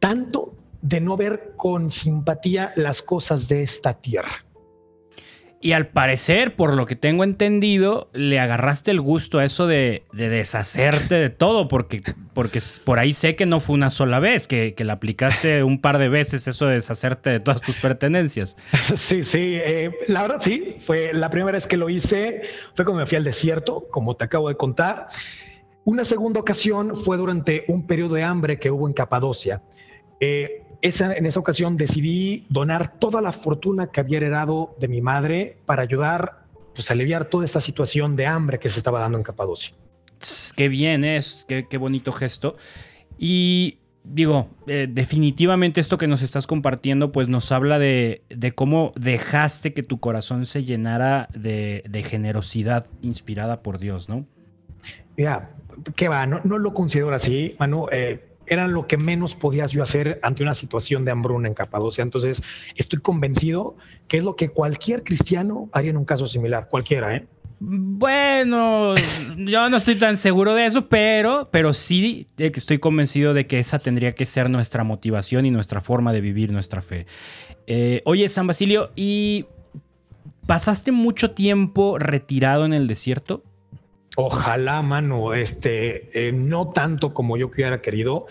tanto 0.00 0.54
de 0.83 1.00
no 1.00 1.16
ver 1.16 1.54
con 1.56 1.90
simpatía 1.90 2.73
las 2.76 3.00
cosas 3.00 3.49
de 3.49 3.62
esta 3.62 3.94
tierra. 3.94 4.44
Y 5.64 5.73
al 5.73 5.87
parecer, 5.87 6.56
por 6.56 6.75
lo 6.75 6.85
que 6.85 6.94
tengo 6.94 7.25
entendido, 7.25 8.11
le 8.12 8.38
agarraste 8.38 8.90
el 8.90 9.00
gusto 9.00 9.38
a 9.38 9.47
eso 9.47 9.66
de, 9.66 10.02
deshacerte 10.12 11.14
de 11.14 11.30
todo, 11.30 11.68
porque, 11.68 12.02
porque 12.35 12.61
por 12.85 12.99
ahí 12.99 13.14
sé 13.14 13.35
que 13.35 13.47
no 13.47 13.61
fue 13.61 13.73
una 13.73 13.88
sola 13.88 14.18
vez, 14.18 14.47
que, 14.47 14.75
que 14.75 14.85
le 14.85 14.92
aplicaste 14.92 15.62
un 15.64 15.80
par 15.80 15.97
de 15.97 16.11
veces 16.11 16.47
eso 16.49 16.66
de 16.66 16.75
deshacerte 16.75 17.30
de 17.30 17.40
todas 17.40 17.62
tus 17.62 17.78
pertenencias. 17.78 18.59
Sí, 18.94 19.23
sí, 19.23 19.54
eh, 19.54 19.90
la 20.06 20.21
verdad 20.21 20.42
sí, 20.42 20.76
fue 20.80 21.14
la 21.14 21.30
primera 21.30 21.56
vez 21.56 21.66
que 21.66 21.78
lo 21.78 21.88
hice, 21.88 22.42
fue 22.76 22.85
cuando 22.85 23.00
me 23.00 23.06
fui 23.06 23.16
al 23.16 23.25
desierto, 23.25 23.87
como 23.90 24.16
te 24.16 24.25
acabo 24.25 24.50
de 24.50 24.56
contar. 24.59 25.09
Una 25.85 26.04
segunda 26.04 26.40
ocasión 26.40 26.94
fue 26.94 27.16
durante 27.16 27.64
un 27.68 27.87
periodo 27.87 28.16
de 28.16 28.23
hambre 28.23 28.59
que 28.59 28.71
hubo 28.71 28.87
en 28.87 28.92
Capadocia. 28.92 29.62
Eh, 30.21 30.63
en 30.85 31.26
esa 31.26 31.41
ocasión 31.41 31.76
decidí 31.76 32.47
donar 32.49 32.99
toda 32.99 33.21
la 33.21 33.33
fortuna 33.33 33.88
que 33.88 34.00
había 34.00 34.19
heredado 34.19 34.76
de 34.79 34.88
mi 34.88 35.00
madre 35.00 35.57
para 35.64 35.83
ayudar 35.83 36.45
pues, 36.75 36.91
a 36.91 36.95
aliviar 36.95 37.25
toda 37.26 37.45
esta 37.45 37.61
situación 37.61 38.17
de 38.17 38.26
hambre 38.26 38.59
que 38.59 38.71
se 38.71 38.79
estaba 38.79 39.00
dando 39.00 39.19
en 39.19 39.25
Capadocia. 39.25 39.75
Qué 40.57 40.69
bien 40.69 41.05
es, 41.05 41.45
qué, 41.49 41.67
qué 41.69 41.79
bonito 41.79 42.12
gesto. 42.12 42.57
Y 43.19 43.79
digo, 44.05 44.50
eh, 44.67 44.87
definitivamente 44.88 45.81
esto 45.81 45.99
que 45.99 46.07
nos 46.07 46.23
estás 46.23 46.47
compartiendo, 46.47 47.11
pues 47.11 47.29
nos 47.29 47.50
habla 47.50 47.79
de, 47.79 48.23
cómo 48.55 48.93
dejaste 48.97 49.73
que 49.73 49.83
tu 49.83 49.99
corazón 49.99 50.45
se 50.45 50.64
llenara 50.64 51.29
de, 51.35 52.05
generosidad 52.07 52.87
inspirada 53.03 53.62
por 53.62 53.79
Dios, 53.79 54.09
¿no? 54.09 54.26
Ya, 55.17 55.50
¿qué 55.97 56.09
va? 56.09 56.26
No, 56.26 56.41
lo 56.59 56.75
considero 56.75 57.14
así, 57.14 57.57
Manu. 57.59 57.87
Eh, 57.91 58.34
era 58.47 58.67
lo 58.69 58.87
que 58.87 58.97
menos 58.97 59.35
podías 59.35 59.73
yo 59.73 59.83
hacer 59.83 60.19
ante 60.23 60.43
una 60.43 60.55
situación 60.55 61.05
de 61.05 61.11
hambruna 61.11 61.49
en 61.49 61.55
Capadocia. 61.55 62.03
Entonces, 62.03 62.43
estoy 62.77 63.01
convencido 63.01 63.77
que 64.09 64.19
es 64.19 64.25
lo 64.25 64.37
que 64.37 64.49
cualquier 64.49 65.03
cristiano 65.03 65.69
haría 65.73 65.91
en 65.91 65.97
un 65.97 66.05
caso 66.05 66.27
similar, 66.27 66.69
cualquiera, 66.69 67.17
¿eh? 67.17 67.27
Bueno, 67.61 68.95
yo 69.39 69.71
no 69.71 69.77
estoy 69.77 69.97
tan 69.97 70.17
seguro 70.17 70.55
de 70.55 70.67
eso, 70.67 70.89
pero, 70.89 71.49
pero 71.51 71.73
sí 71.73 72.27
estoy 72.37 72.79
convencido 72.79 73.33
de 73.33 73.47
que 73.47 73.59
esa 73.59 73.79
tendría 73.79 74.15
que 74.15 74.27
ser 74.27 74.51
nuestra 74.51 74.85
motivación 74.85 75.47
y 75.47 75.51
nuestra 75.51 75.81
forma 75.81 76.13
de 76.13 76.21
vivir 76.21 76.53
nuestra 76.53 76.83
fe. 76.83 77.07
Eh, 77.67 78.03
oye, 78.05 78.29
San 78.29 78.47
Basilio, 78.47 78.91
¿y 78.97 79.47
pasaste 80.47 80.93
mucho 80.93 81.31
tiempo 81.31 81.99
retirado 81.99 82.67
en 82.67 82.75
el 82.75 82.87
desierto? 82.87 83.43
Ojalá, 84.16 84.83
mano, 84.83 85.35
este, 85.35 86.28
eh, 86.28 86.33
no 86.33 86.71
tanto 86.71 87.12
como 87.14 87.37
yo 87.37 87.49
hubiera 87.49 87.83
querido. 87.83 88.26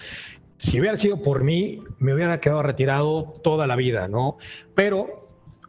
Si 0.57 0.79
hubiera 0.79 0.95
sido 0.97 1.21
por 1.21 1.43
mí, 1.43 1.81
me 1.99 2.13
hubiera 2.13 2.39
quedado 2.39 2.63
retirado 2.63 3.33
toda 3.43 3.67
la 3.67 3.75
vida, 3.75 4.07
¿no? 4.07 4.37
Pero 4.75 5.23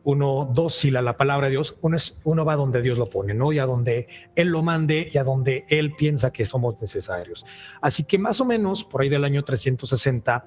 uno 0.05 0.51
dócil 0.53 0.97
a 0.97 1.03
la 1.03 1.17
palabra 1.17 1.47
de 1.47 1.53
Dios, 1.53 1.77
uno, 1.81 1.97
uno 2.25 2.45
va 2.45 2.57
donde 2.57 2.83
Dios 2.83 2.97
lo 2.99 3.11
pone, 3.11 3.35
¿no? 3.35 3.53
Y 3.53 3.59
a 3.59 3.67
donde 3.67 4.07
Él 4.37 4.49
lo 4.49 4.63
mande 4.63 5.11
y 5.13 5.19
a 5.19 5.25
donde 5.25 5.65
Él 5.69 5.95
piensa 5.97 6.31
que 6.31 6.45
somos 6.45 6.81
necesarios. 6.81 7.45
Así 7.81 8.05
que 8.05 8.19
más 8.19 8.41
o 8.41 8.45
menos 8.45 8.85
por 8.85 9.03
ahí 9.03 9.09
del 9.09 9.25
año 9.25 9.43
360 9.43 10.47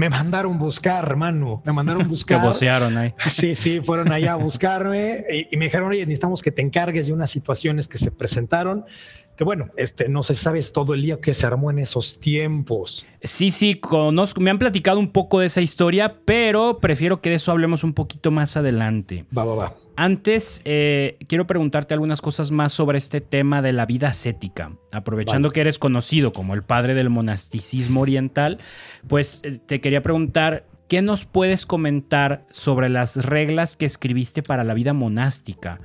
me 0.00 0.08
mandaron 0.08 0.58
buscar, 0.58 1.04
hermano, 1.04 1.60
me 1.62 1.72
mandaron 1.72 2.08
buscar. 2.08 2.40
Te 2.40 2.46
vocearon 2.46 2.96
ahí. 2.96 3.14
Sí, 3.28 3.54
sí, 3.54 3.82
fueron 3.84 4.10
allá 4.10 4.32
a 4.32 4.36
buscarme 4.36 5.24
y, 5.30 5.54
y 5.54 5.56
me 5.58 5.66
dijeron, 5.66 5.90
oye, 5.90 6.00
necesitamos 6.06 6.40
que 6.40 6.50
te 6.50 6.62
encargues 6.62 7.06
de 7.06 7.12
unas 7.12 7.30
situaciones 7.30 7.86
que 7.86 7.98
se 7.98 8.10
presentaron 8.10 8.86
que 9.36 9.44
bueno, 9.44 9.70
este, 9.78 10.06
no 10.10 10.22
se 10.22 10.34
sabes 10.34 10.70
todo 10.70 10.92
el 10.92 11.00
día 11.00 11.18
que 11.18 11.32
se 11.32 11.46
armó 11.46 11.70
en 11.70 11.78
esos 11.78 12.20
tiempos. 12.20 13.06
Sí, 13.22 13.50
sí, 13.50 13.74
conozco, 13.74 14.38
me 14.38 14.50
han 14.50 14.58
platicado 14.58 14.98
un 14.98 15.12
poco 15.12 15.40
de 15.40 15.46
esa 15.46 15.62
historia, 15.62 16.16
pero 16.26 16.78
prefiero 16.78 17.22
que 17.22 17.30
de 17.30 17.36
eso 17.36 17.50
hablemos 17.50 17.82
un 17.82 17.94
poquito 17.94 18.30
más 18.30 18.58
adelante. 18.58 19.24
Va, 19.34 19.44
va, 19.44 19.54
va. 19.54 19.74
Antes, 20.02 20.62
eh, 20.64 21.18
quiero 21.28 21.46
preguntarte 21.46 21.92
algunas 21.92 22.22
cosas 22.22 22.50
más 22.50 22.72
sobre 22.72 22.96
este 22.96 23.20
tema 23.20 23.60
de 23.60 23.72
la 23.72 23.84
vida 23.84 24.08
ascética. 24.08 24.72
Aprovechando 24.92 25.50
que 25.50 25.60
eres 25.60 25.78
conocido 25.78 26.32
como 26.32 26.54
el 26.54 26.62
padre 26.62 26.94
del 26.94 27.10
monasticismo 27.10 28.00
oriental, 28.00 28.56
pues 29.08 29.42
eh, 29.44 29.58
te 29.58 29.82
quería 29.82 30.00
preguntar, 30.00 30.64
¿qué 30.88 31.02
nos 31.02 31.26
puedes 31.26 31.66
comentar 31.66 32.46
sobre 32.48 32.88
las 32.88 33.26
reglas 33.26 33.76
que 33.76 33.84
escribiste 33.84 34.42
para 34.42 34.64
la 34.64 34.72
vida 34.72 34.94
monástica? 34.94 35.82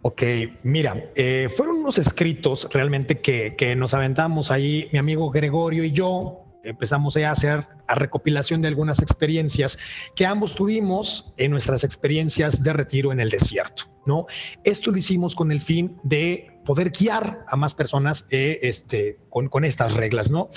Ok, 0.00 0.22
mira, 0.62 1.10
eh, 1.14 1.50
fueron 1.54 1.80
unos 1.80 1.98
escritos 1.98 2.66
realmente 2.72 3.20
que, 3.20 3.76
nos 3.76 3.92
aventamos 3.92 4.50
ahí, 4.50 4.88
mi 4.90 4.98
amigo 4.98 5.30
Gregorio 5.30 5.84
y 5.84 5.92
yo, 5.92 6.41
empezamos 6.64 7.16
a 7.16 7.30
hacer 7.30 7.66
a 7.86 7.94
recopilación 7.94 8.62
de 8.62 8.68
algunas 8.68 9.00
experiencias 9.00 9.78
que 10.14 10.26
ambos 10.26 10.54
tuvimos 10.54 11.32
en 11.36 11.50
nuestras 11.50 11.84
experiencias 11.84 12.62
de 12.62 12.72
retiro 12.72 13.12
en 13.12 13.20
el 13.20 13.30
desierto, 13.30 13.84
¿no? 14.06 14.26
Esto 14.64 14.90
lo 14.90 14.98
hicimos 14.98 15.34
con 15.34 15.52
el 15.52 15.60
fin 15.60 15.96
de 16.02 16.60
poder 16.64 16.90
guiar 16.90 17.44
a 17.48 17.56
más 17.56 17.74
personas 17.74 18.26
eh, 18.30 18.60
este, 18.62 19.18
con, 19.28 19.64
estas 19.64 19.94
reglas, 19.94 20.30
¿no? 20.30 20.50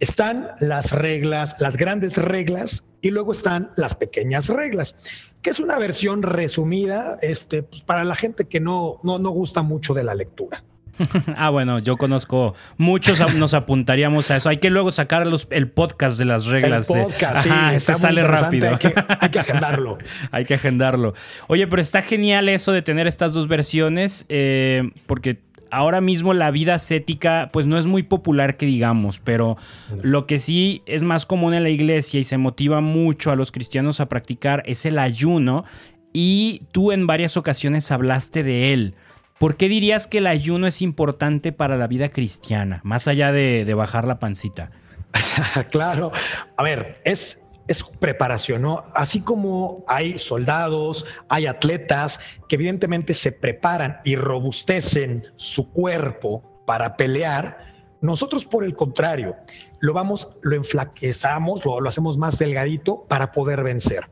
Están 0.00 0.50
las 0.60 0.90
reglas, 0.90 1.56
las 1.60 1.76
grandes 1.76 2.16
reglas 2.16 2.84
y 3.00 3.10
luego 3.10 3.32
están 3.32 3.70
las 3.76 3.94
pequeñas 3.94 4.48
reglas 4.48 4.96
que 5.42 5.50
es 5.50 5.60
una 5.60 5.78
versión 5.78 6.22
resumida 6.22 7.18
este, 7.20 7.62
pues, 7.62 7.82
para 7.82 8.02
la 8.02 8.14
gente 8.14 8.46
que 8.46 8.60
no, 8.60 8.98
no, 9.02 9.18
no 9.18 9.28
gusta 9.28 9.60
mucho 9.60 9.92
de 9.92 10.02
la 10.02 10.14
lectura. 10.14 10.64
ah, 11.36 11.50
bueno, 11.50 11.78
yo 11.78 11.96
conozco 11.96 12.54
muchos, 12.76 13.20
nos 13.34 13.54
apuntaríamos 13.54 14.30
a 14.30 14.36
eso. 14.36 14.48
Hay 14.48 14.58
que 14.58 14.70
luego 14.70 14.92
sacar 14.92 15.26
el 15.50 15.68
podcast 15.68 16.18
de 16.18 16.24
las 16.24 16.46
reglas. 16.46 16.88
El 16.90 17.04
podcast, 17.04 17.44
sí, 17.44 17.50
este 17.72 17.94
sale 17.94 18.24
rápido. 18.24 18.70
Hay 18.70 18.76
que, 18.76 18.94
hay 19.20 19.28
que 19.30 19.40
agendarlo. 19.40 19.98
hay 20.30 20.44
que 20.44 20.54
agendarlo. 20.54 21.14
Oye, 21.48 21.66
pero 21.66 21.82
está 21.82 22.02
genial 22.02 22.48
eso 22.48 22.72
de 22.72 22.82
tener 22.82 23.06
estas 23.06 23.32
dos 23.32 23.48
versiones, 23.48 24.26
eh, 24.28 24.90
porque 25.06 25.40
ahora 25.70 26.00
mismo 26.00 26.34
la 26.34 26.50
vida 26.50 26.74
ascética 26.74 27.50
pues 27.52 27.66
no 27.66 27.78
es 27.78 27.86
muy 27.86 28.04
popular 28.04 28.56
que 28.56 28.66
digamos, 28.66 29.18
pero 29.18 29.56
lo 30.02 30.26
que 30.26 30.38
sí 30.38 30.82
es 30.86 31.02
más 31.02 31.26
común 31.26 31.54
en 31.54 31.64
la 31.64 31.70
iglesia 31.70 32.20
y 32.20 32.24
se 32.24 32.38
motiva 32.38 32.80
mucho 32.80 33.32
a 33.32 33.36
los 33.36 33.50
cristianos 33.50 34.00
a 34.00 34.08
practicar 34.08 34.62
es 34.66 34.86
el 34.86 34.98
ayuno 34.98 35.64
y 36.12 36.62
tú 36.70 36.92
en 36.92 37.06
varias 37.06 37.36
ocasiones 37.36 37.90
hablaste 37.90 38.44
de 38.44 38.72
él. 38.72 38.94
¿Por 39.38 39.56
qué 39.56 39.68
dirías 39.68 40.06
que 40.06 40.18
el 40.18 40.26
ayuno 40.26 40.66
es 40.66 40.80
importante 40.80 41.52
para 41.52 41.76
la 41.76 41.88
vida 41.88 42.10
cristiana, 42.10 42.80
más 42.84 43.08
allá 43.08 43.32
de, 43.32 43.72
bajar 43.74 44.06
la 44.06 44.18
pancita? 44.18 44.70
claro, 45.70 46.12
a 46.56 46.62
ver, 46.62 47.00
es 47.04 47.38
es 47.66 47.82
preparación, 47.98 48.60
¿no? 48.60 48.82
Así 48.94 49.20
como 49.20 49.84
hay 49.88 50.18
soldados, 50.18 51.06
hay 51.30 51.46
atletas 51.46 52.20
que 52.46 52.56
evidentemente 52.56 53.14
se 53.14 53.32
preparan 53.32 54.00
y 54.04 54.16
robustecen 54.16 55.24
su 55.36 55.72
cuerpo 55.72 56.62
para 56.66 56.96
pelear, 56.96 57.72
nosotros 58.02 58.44
por 58.44 58.64
el 58.64 58.76
contrario, 58.76 59.34
lo 59.80 59.94
vamos, 59.94 60.28
lo 60.42 60.56
enflaquezamos, 60.56 61.64
lo, 61.64 61.80
lo 61.80 61.88
hacemos 61.88 62.18
más 62.18 62.38
delgadito 62.38 63.06
para 63.08 63.32
poder 63.32 63.62
vencer. 63.62 64.10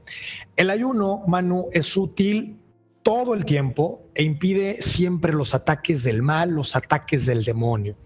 El 0.57 0.71
ayuno, 0.71 1.23
Manu, 1.27 1.69
es 1.73 1.95
útil 1.95 2.62
todo 3.03 3.35
el 3.35 3.45
tiempo 3.45 4.07
e 4.15 4.23
impide 4.23 4.81
siempre 4.81 5.33
los 5.33 5.55
ataques 5.55 6.03
del 6.03 6.23
mal, 6.23 6.51
los 6.51 6.77
ataques 6.77 7.27
del 7.27 7.45
demonio. 7.45 7.97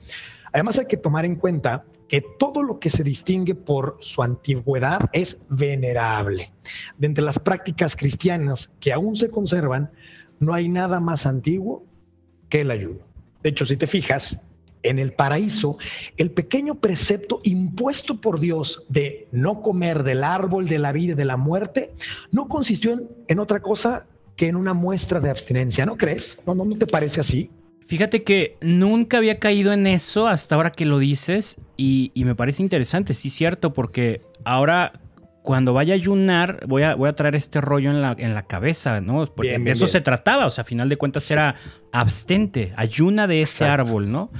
Además 0.52 0.78
hay 0.78 0.86
que 0.86 0.96
tomar 0.96 1.24
en 1.24 1.36
cuenta 1.36 1.84
que 2.08 2.22
todo 2.38 2.62
lo 2.62 2.78
que 2.78 2.88
se 2.88 3.02
distingue 3.02 3.54
por 3.54 3.98
su 4.00 4.22
antigüedad 4.22 5.00
es 5.12 5.38
venerable. 5.48 6.52
De 6.98 7.06
entre 7.06 7.24
las 7.24 7.38
prácticas 7.38 7.96
cristianas 7.96 8.70
que 8.80 8.92
aún 8.92 9.16
se 9.16 9.28
conservan, 9.28 9.90
no 10.38 10.54
hay 10.54 10.68
nada 10.68 11.00
más 11.00 11.26
antiguo 11.26 11.84
que 12.48 12.60
el 12.60 12.70
ayuno. 12.70 13.00
De 13.42 13.50
hecho, 13.50 13.66
si 13.66 13.76
te 13.76 13.86
fijas, 13.86 14.38
en 14.82 14.98
el 14.98 15.12
paraíso, 15.12 15.78
el 16.16 16.30
pequeño 16.30 16.76
precepto 16.76 17.40
impuesto 17.42 18.20
por 18.20 18.40
Dios 18.40 18.84
de 18.88 19.28
no 19.32 19.60
comer 19.60 20.02
del 20.04 20.24
árbol 20.24 20.68
de 20.68 20.78
la 20.78 20.92
vida 20.92 21.12
y 21.12 21.16
de 21.16 21.24
la 21.24 21.36
muerte, 21.36 21.92
no 22.30 22.48
consistió 22.48 22.98
en, 23.26 23.38
otra 23.38 23.60
cosa 23.60 24.06
que 24.36 24.46
en 24.46 24.56
una 24.56 24.74
muestra 24.74 25.20
de 25.20 25.30
abstinencia, 25.30 25.86
¿no 25.86 25.96
crees? 25.96 26.38
¿No, 26.46 26.54
no, 26.54 26.64
no 26.64 26.76
te 26.76 26.86
parece 26.86 27.20
así? 27.20 27.50
Fíjate 27.86 28.24
que 28.24 28.56
nunca 28.60 29.18
había 29.18 29.38
caído 29.38 29.72
en 29.72 29.86
eso 29.86 30.26
hasta 30.26 30.56
ahora 30.56 30.72
que 30.72 30.84
lo 30.84 30.98
dices 30.98 31.58
y, 31.76 32.10
me 32.16 32.34
parece 32.34 32.62
interesante, 32.62 33.14
sí 33.14 33.30
cierto, 33.30 33.72
porque 33.72 34.22
ahora 34.44 34.92
cuando 35.42 35.72
vaya 35.72 35.94
a 35.94 35.96
ayunar 35.96 36.66
voy 36.66 36.82
a, 36.82 36.96
voy 36.96 37.08
a 37.08 37.14
traer 37.14 37.36
este 37.36 37.60
rollo 37.60 37.90
en 37.90 38.02
la, 38.02 38.16
en 38.18 38.34
la 38.34 38.42
cabeza, 38.42 39.00
¿no? 39.00 39.24
Porque 39.26 39.60
de 39.60 39.70
eso 39.70 39.86
se 39.86 40.00
trataba, 40.00 40.46
o 40.46 40.50
sea, 40.50 40.62
a 40.62 40.64
final 40.64 40.88
de 40.88 40.96
cuentas 40.96 41.30
era 41.30 41.54
abstente, 41.92 42.72
ayuna 42.76 43.28
de 43.28 43.42
este 43.42 43.64
árbol, 43.64 44.10
¿no? 44.10 44.32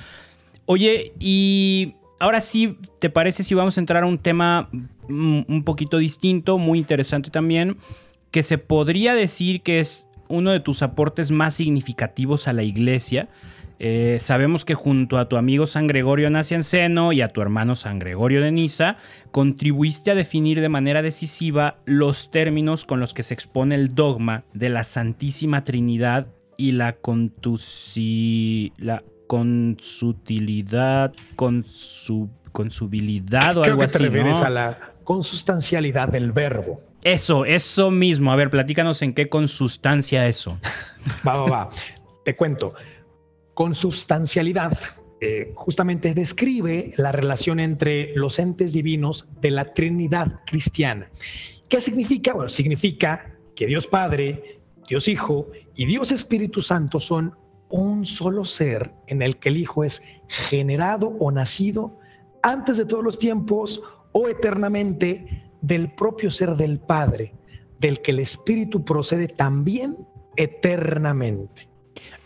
Oye, 0.65 1.13
y 1.21 1.95
ahora 2.19 2.41
sí, 2.41 2.77
¿te 2.99 3.11
parece 3.11 3.45
si 3.45 3.55
vamos 3.55 3.77
a 3.77 3.81
entrar 3.81 4.03
a 4.03 4.07
un 4.07 4.19
tema 4.19 4.69
un 5.09 5.63
poquito 5.65 5.99
distinto, 5.99 6.59
muy 6.59 6.81
interesante 6.81 7.31
también, 7.31 7.77
que 8.31 8.43
se 8.43 8.59
podría 8.59 9.15
decir 9.15 9.63
que 9.63 9.81
es 9.81 10.09
uno 10.29 10.51
de 10.51 10.61
tus 10.61 10.83
aportes 10.83 11.31
más 11.31 11.55
significativos 11.55 12.49
a 12.49 12.53
la 12.53 12.63
iglesia. 12.63 13.29
Eh, 13.79 14.17
sabemos 14.21 14.65
que 14.65 14.75
junto 14.75 15.19
a 15.19 15.29
tu 15.29 15.37
amigo 15.37 15.67
San 15.67 15.87
Gregorio 15.87 16.31
Nacianceno 16.31 17.13
y 17.13 17.21
a 17.21 17.29
tu 17.29 17.43
hermano 17.43 17.77
San 17.77 17.99
Gregorio 17.99 18.41
de 18.41 18.51
Niza, 18.51 18.97
contribuiste 19.33 20.11
a 20.11 20.15
definir 20.15 20.63
de 20.63 20.71
manera 20.71 21.03
decisiva 21.03 21.77
los 21.85 22.31
términos 22.31 22.87
con 22.87 23.01
los 23.01 23.13
que 23.13 23.23
se 23.23 23.35
expone 23.35 23.75
el 23.75 23.95
dogma 23.95 24.45
de 24.55 24.71
la 24.71 24.83
Santísima 24.83 25.63
Trinidad 25.63 26.29
y 26.57 26.73
la, 26.73 26.95
contusi, 26.95 28.73
la 28.79 29.05
consutilidad, 29.27 31.13
consu, 31.35 32.31
consubilidad 32.53 33.59
o 33.59 33.65
algo 33.65 33.83
así. 33.83 33.99
Te 33.99 34.05
refieres 34.05 34.37
a 34.37 34.49
la 34.49 34.96
consustancialidad 35.07 36.09
del 36.09 36.33
verbo. 36.33 36.81
Eso, 37.03 37.45
eso 37.45 37.91
mismo. 37.93 38.33
A 38.33 38.37
ver, 38.37 38.51
platícanos 38.51 39.01
en 39.03 39.15
qué 39.15 39.29
consustancia 39.29 40.27
eso. 40.27 40.59
Va, 41.27 41.37
va, 41.37 41.49
va. 41.49 41.71
Te 42.25 42.35
cuento. 42.35 42.75
Consubstancialidad 43.55 44.77
eh, 45.21 45.53
justamente 45.55 46.13
describe 46.13 46.93
la 46.97 47.13
relación 47.13 47.61
entre 47.61 48.15
los 48.17 48.41
entes 48.41 48.73
divinos 48.73 49.29
de 49.41 49.53
la 49.53 49.73
Trinidad 49.73 50.41
cristiana. 50.45 51.09
¿Qué 51.69 51.81
significa? 51.81 52.35
Bueno, 52.35 52.49
significa 52.49 53.33
que 53.55 53.67
Dios 53.67 53.87
Padre, 53.87 54.59
Dios 54.89 55.07
Hijo 55.07 55.47
y 55.77 55.87
Dios 55.87 56.11
Espíritu 56.11 56.61
Santo 56.63 56.99
son 56.99 57.33
un 57.69 58.05
solo 58.05 58.45
ser 58.45 58.91
en 59.07 59.23
el 59.23 59.37
que 59.39 59.51
el 59.51 59.59
Hijo 59.59 59.85
es 59.85 60.03
generado 60.27 61.17
o 61.21 61.31
nacido 61.31 61.97
antes 62.43 62.77
de 62.77 62.85
todos 62.85 63.05
los 63.05 63.19
tiempos 63.19 63.81
o 64.19 64.31
eternamente 64.31 65.43
del 65.61 65.93
propio 65.93 66.31
ser 66.31 66.57
del 66.57 66.79
Padre, 66.79 67.35
del 67.79 68.01
que 68.01 68.13
el 68.13 68.21
Espíritu 68.21 68.83
procede 68.83 69.29
también 69.29 69.99
eternamente. 70.37 71.69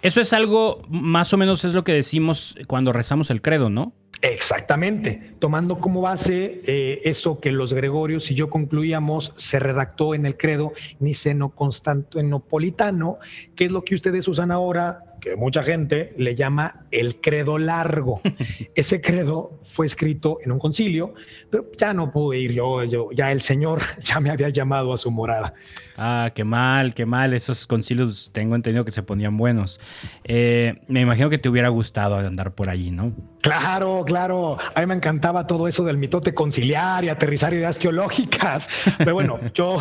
Eso 0.00 0.20
es 0.20 0.32
algo, 0.32 0.82
más 0.88 1.32
o 1.32 1.37
menos 1.37 1.64
es 1.64 1.75
lo 1.75 1.82
que 1.82 1.92
decimos 1.92 2.54
cuando 2.68 2.92
rezamos 2.92 3.28
el 3.30 3.42
credo, 3.42 3.70
¿no? 3.70 3.92
Exactamente, 4.23 5.32
tomando 5.40 5.80
como 5.80 6.00
base 6.00 6.62
eh, 6.64 7.00
eso 7.04 7.40
que 7.40 7.50
los 7.50 7.73
Gregorios 7.73 8.30
y 8.30 8.37
yo 8.37 8.50
concluíamos, 8.50 9.32
se 9.35 9.59
redactó 9.59 10.14
en 10.14 10.26
el 10.26 10.37
credo 10.37 10.73
niceno-constantinopolitano, 11.00 13.18
que 13.56 13.64
es 13.64 13.73
lo 13.73 13.82
que 13.82 13.97
ustedes 13.97 14.28
usan 14.28 14.52
ahora 14.52 15.10
que 15.20 15.36
mucha 15.36 15.62
gente 15.62 16.12
le 16.16 16.34
llama 16.34 16.86
el 16.90 17.20
credo 17.20 17.58
largo. 17.58 18.20
Ese 18.74 19.00
credo 19.00 19.60
fue 19.74 19.86
escrito 19.86 20.38
en 20.42 20.52
un 20.52 20.58
concilio, 20.58 21.14
pero 21.50 21.66
ya 21.78 21.94
no 21.94 22.10
pude 22.10 22.38
ir 22.38 22.52
yo, 22.52 22.84
yo, 22.84 23.10
ya 23.12 23.30
el 23.30 23.42
Señor 23.42 23.82
ya 24.04 24.20
me 24.20 24.30
había 24.30 24.48
llamado 24.48 24.92
a 24.92 24.96
su 24.96 25.10
morada. 25.10 25.54
Ah, 26.02 26.30
qué 26.35 26.45
mal, 26.45 26.95
qué 26.95 27.04
mal. 27.04 27.35
Esos 27.35 27.66
concilios 27.66 28.30
tengo 28.33 28.54
entendido 28.54 28.87
que 28.87 28.90
se 28.90 29.02
ponían 29.02 29.37
buenos. 29.37 29.78
Eh, 30.25 30.76
me 30.88 31.02
imagino 31.02 31.28
que 31.28 31.37
te 31.37 31.50
hubiera 31.50 31.69
gustado 31.69 32.16
andar 32.16 32.54
por 32.54 32.71
allí, 32.71 32.90
¿no? 32.90 33.12
Claro, 33.42 34.02
claro. 34.07 34.57
A 34.75 34.80
mí 34.80 34.87
me 34.87 34.95
encantaba 34.95 35.47
todo 35.47 35.69
eso 35.69 35.85
del 35.85 35.99
mitote 35.99 36.33
conciliar 36.33 37.04
y 37.04 37.11
aterrizar 37.11 37.52
ideas 37.52 37.78
teológicas. 37.78 38.66
Pero 38.97 39.12
bueno, 39.12 39.38
yo 39.54 39.76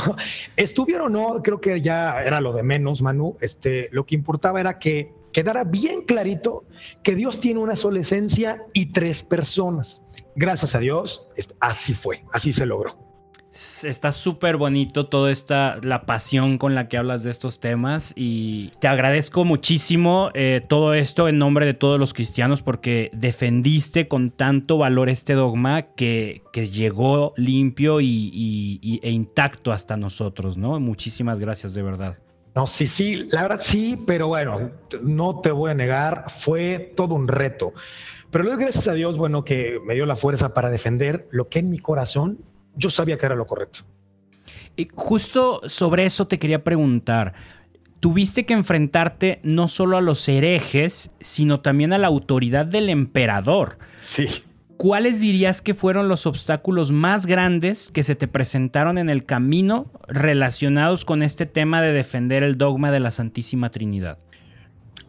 estuviera 0.57 1.05
o 1.05 1.09
no, 1.09 1.41
creo 1.41 1.61
que 1.61 1.79
ya 1.79 2.21
era 2.21 2.41
lo 2.41 2.51
de 2.51 2.63
menos, 2.63 3.01
Manu. 3.01 3.37
Este, 3.39 3.87
lo 3.93 4.05
que 4.05 4.15
importaba 4.15 4.59
era 4.59 4.77
que 4.77 5.13
quedara 5.31 5.63
bien 5.63 6.01
clarito 6.01 6.65
que 7.01 7.15
Dios 7.15 7.39
tiene 7.39 7.61
una 7.61 7.77
sola 7.77 8.01
esencia 8.01 8.61
y 8.73 8.87
tres 8.91 9.23
personas. 9.23 10.01
Gracias 10.35 10.75
a 10.75 10.79
Dios, 10.79 11.25
así 11.61 11.93
fue, 11.93 12.25
así 12.33 12.51
se 12.51 12.65
logró. 12.65 13.08
Está 13.51 14.11
súper 14.11 14.57
bonito 14.57 15.07
toda 15.07 15.31
esta, 15.31 15.79
la 15.81 16.03
pasión 16.03 16.59
con 16.59 16.75
la 16.75 16.87
que 16.87 16.97
hablas 16.97 17.23
de 17.23 17.31
estos 17.31 17.59
temas 17.59 18.13
y 18.15 18.69
te 18.79 18.87
agradezco 18.87 19.43
muchísimo 19.43 20.29
eh, 20.35 20.61
todo 20.67 20.93
esto 20.93 21.27
en 21.27 21.39
nombre 21.39 21.65
de 21.65 21.73
todos 21.73 21.99
los 21.99 22.13
cristianos 22.13 22.61
porque 22.61 23.09
defendiste 23.11 24.07
con 24.07 24.29
tanto 24.29 24.77
valor 24.77 25.09
este 25.09 25.33
dogma 25.33 25.81
que, 25.81 26.43
que 26.53 26.67
llegó 26.67 27.33
limpio 27.37 28.01
y, 28.01 28.99
e 29.01 29.09
intacto 29.09 29.71
hasta 29.71 29.97
nosotros, 29.97 30.55
¿no? 30.55 30.79
Muchísimas 30.79 31.39
gracias 31.39 31.73
de 31.73 31.81
verdad. 31.81 32.17
No, 32.53 32.67
sí, 32.67 32.85
sí, 32.85 33.27
la 33.31 33.43
verdad 33.43 33.61
sí, 33.63 33.99
pero 34.05 34.27
bueno, 34.27 34.69
no 35.01 35.39
te 35.41 35.49
voy 35.49 35.71
a 35.71 35.73
negar, 35.73 36.25
fue 36.39 36.93
todo 36.95 37.15
un 37.15 37.27
reto. 37.27 37.73
Pero 38.29 38.43
luego, 38.43 38.59
gracias 38.59 38.87
a 38.87 38.93
Dios, 38.93 39.17
bueno, 39.17 39.43
que 39.43 39.79
me 39.83 39.95
dio 39.95 40.05
la 40.05 40.15
fuerza 40.15 40.53
para 40.53 40.69
defender 40.69 41.27
lo 41.31 41.49
que 41.49 41.59
en 41.59 41.71
mi 41.71 41.79
corazón 41.79 42.37
yo 42.75 42.89
sabía 42.89 43.17
que 43.17 43.25
era 43.25 43.35
lo 43.35 43.47
correcto. 43.47 43.81
Y 44.75 44.87
justo 44.93 45.61
sobre 45.67 46.05
eso 46.05 46.27
te 46.27 46.39
quería 46.39 46.63
preguntar. 46.63 47.33
Tuviste 47.99 48.45
que 48.45 48.53
enfrentarte 48.53 49.39
no 49.43 49.67
solo 49.67 49.97
a 49.97 50.01
los 50.01 50.27
herejes, 50.29 51.11
sino 51.19 51.59
también 51.59 51.91
a 51.91 51.97
la 51.97 52.07
autoridad 52.07 52.65
del 52.65 52.89
emperador. 52.89 53.77
Sí. 54.03 54.27
¿cuáles 54.79 55.19
dirías 55.19 55.61
que 55.61 55.73
fueron 55.73 56.07
los 56.07 56.25
obstáculos 56.25 56.93
más 56.93 57.25
grandes 57.25 57.91
que 57.91 58.01
se 58.01 58.15
te 58.15 58.29
presentaron 58.29 58.97
en 58.97 59.09
el 59.09 59.25
camino 59.25 59.91
relacionados 60.07 61.03
con 61.03 61.21
este 61.21 61.45
tema 61.45 61.81
de 61.81 61.91
defender 61.91 62.43
el 62.43 62.57
dogma 62.57 62.89
de 62.89 63.01
la 63.01 63.11
Santísima 63.11 63.71
Trinidad? 63.71 64.19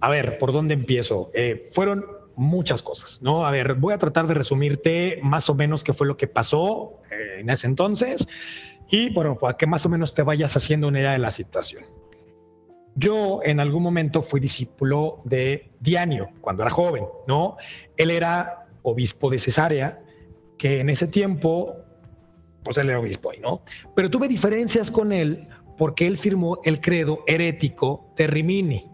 A 0.00 0.10
ver, 0.10 0.40
¿por 0.40 0.52
dónde 0.52 0.74
empiezo? 0.74 1.30
Eh, 1.34 1.70
fueron 1.72 2.04
muchas 2.36 2.82
cosas, 2.82 3.20
¿no? 3.22 3.46
A 3.46 3.50
ver, 3.50 3.74
voy 3.74 3.94
a 3.94 3.98
tratar 3.98 4.26
de 4.26 4.34
resumirte 4.34 5.20
más 5.22 5.48
o 5.50 5.54
menos 5.54 5.84
qué 5.84 5.92
fue 5.92 6.06
lo 6.06 6.16
que 6.16 6.26
pasó 6.26 7.00
eh, 7.10 7.40
en 7.40 7.50
ese 7.50 7.66
entonces 7.66 8.26
y, 8.88 9.12
bueno, 9.12 9.38
para 9.38 9.56
que 9.56 9.66
más 9.66 9.86
o 9.86 9.88
menos 9.88 10.14
te 10.14 10.22
vayas 10.22 10.56
haciendo 10.56 10.88
una 10.88 11.00
idea 11.00 11.12
de 11.12 11.18
la 11.18 11.30
situación. 11.30 11.84
Yo 12.96 13.40
en 13.44 13.60
algún 13.60 13.82
momento 13.82 14.22
fui 14.22 14.40
discípulo 14.40 15.22
de 15.24 15.70
Dianio 15.80 16.30
cuando 16.40 16.62
era 16.62 16.70
joven, 16.70 17.04
¿no? 17.28 17.56
Él 17.96 18.10
era 18.10 18.66
obispo 18.82 19.30
de 19.30 19.38
Cesarea, 19.38 20.00
que 20.58 20.80
en 20.80 20.90
ese 20.90 21.06
tiempo, 21.06 21.76
pues 22.64 22.76
él 22.78 22.90
era 22.90 22.98
obispo 22.98 23.30
ahí, 23.30 23.38
¿no? 23.38 23.62
Pero 23.94 24.10
tuve 24.10 24.28
diferencias 24.28 24.90
con 24.90 25.12
él 25.12 25.48
porque 25.78 26.06
él 26.06 26.18
firmó 26.18 26.58
el 26.64 26.80
credo 26.80 27.24
herético 27.26 28.12
de 28.16 28.26
Rimini. 28.26 28.89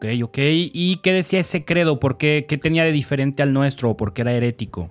Ok, 0.00 0.06
ok. 0.22 0.38
¿Y 0.38 0.96
qué 1.02 1.12
decía 1.12 1.40
ese 1.40 1.66
credo? 1.66 2.00
¿Por 2.00 2.16
qué, 2.16 2.46
qué 2.48 2.56
tenía 2.56 2.84
de 2.84 2.90
diferente 2.92 3.42
al 3.42 3.52
nuestro 3.52 3.90
o 3.90 3.96
por 3.98 4.14
qué 4.14 4.22
era 4.22 4.32
herético? 4.32 4.88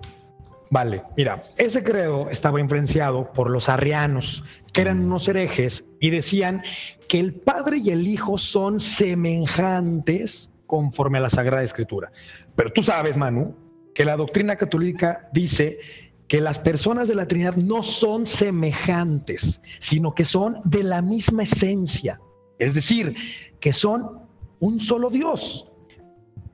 Vale, 0.70 1.02
mira, 1.16 1.42
ese 1.56 1.82
credo 1.82 2.30
estaba 2.30 2.60
influenciado 2.60 3.32
por 3.32 3.50
los 3.50 3.68
arrianos, 3.68 4.44
que 4.72 4.82
eran 4.82 5.00
mm. 5.00 5.06
unos 5.06 5.26
herejes 5.26 5.84
y 5.98 6.10
decían 6.10 6.62
que 7.08 7.18
el 7.18 7.34
Padre 7.34 7.78
y 7.78 7.90
el 7.90 8.06
Hijo 8.06 8.38
son 8.38 8.78
semejantes 8.78 10.48
conforme 10.68 11.18
a 11.18 11.22
la 11.22 11.30
Sagrada 11.30 11.64
Escritura. 11.64 12.12
Pero 12.54 12.72
tú 12.72 12.84
sabes, 12.84 13.16
Manu, 13.16 13.56
que 13.96 14.04
la 14.04 14.16
doctrina 14.16 14.54
católica 14.54 15.28
dice 15.32 15.80
que 16.28 16.40
las 16.40 16.60
personas 16.60 17.08
de 17.08 17.16
la 17.16 17.26
Trinidad 17.26 17.56
no 17.56 17.82
son 17.82 18.28
semejantes, 18.28 19.60
sino 19.80 20.14
que 20.14 20.24
son 20.24 20.60
de 20.62 20.84
la 20.84 21.02
misma 21.02 21.42
esencia, 21.42 22.20
es 22.60 22.74
decir, 22.74 23.16
que 23.58 23.72
son 23.72 24.19
un 24.60 24.80
solo 24.80 25.10
Dios. 25.10 25.66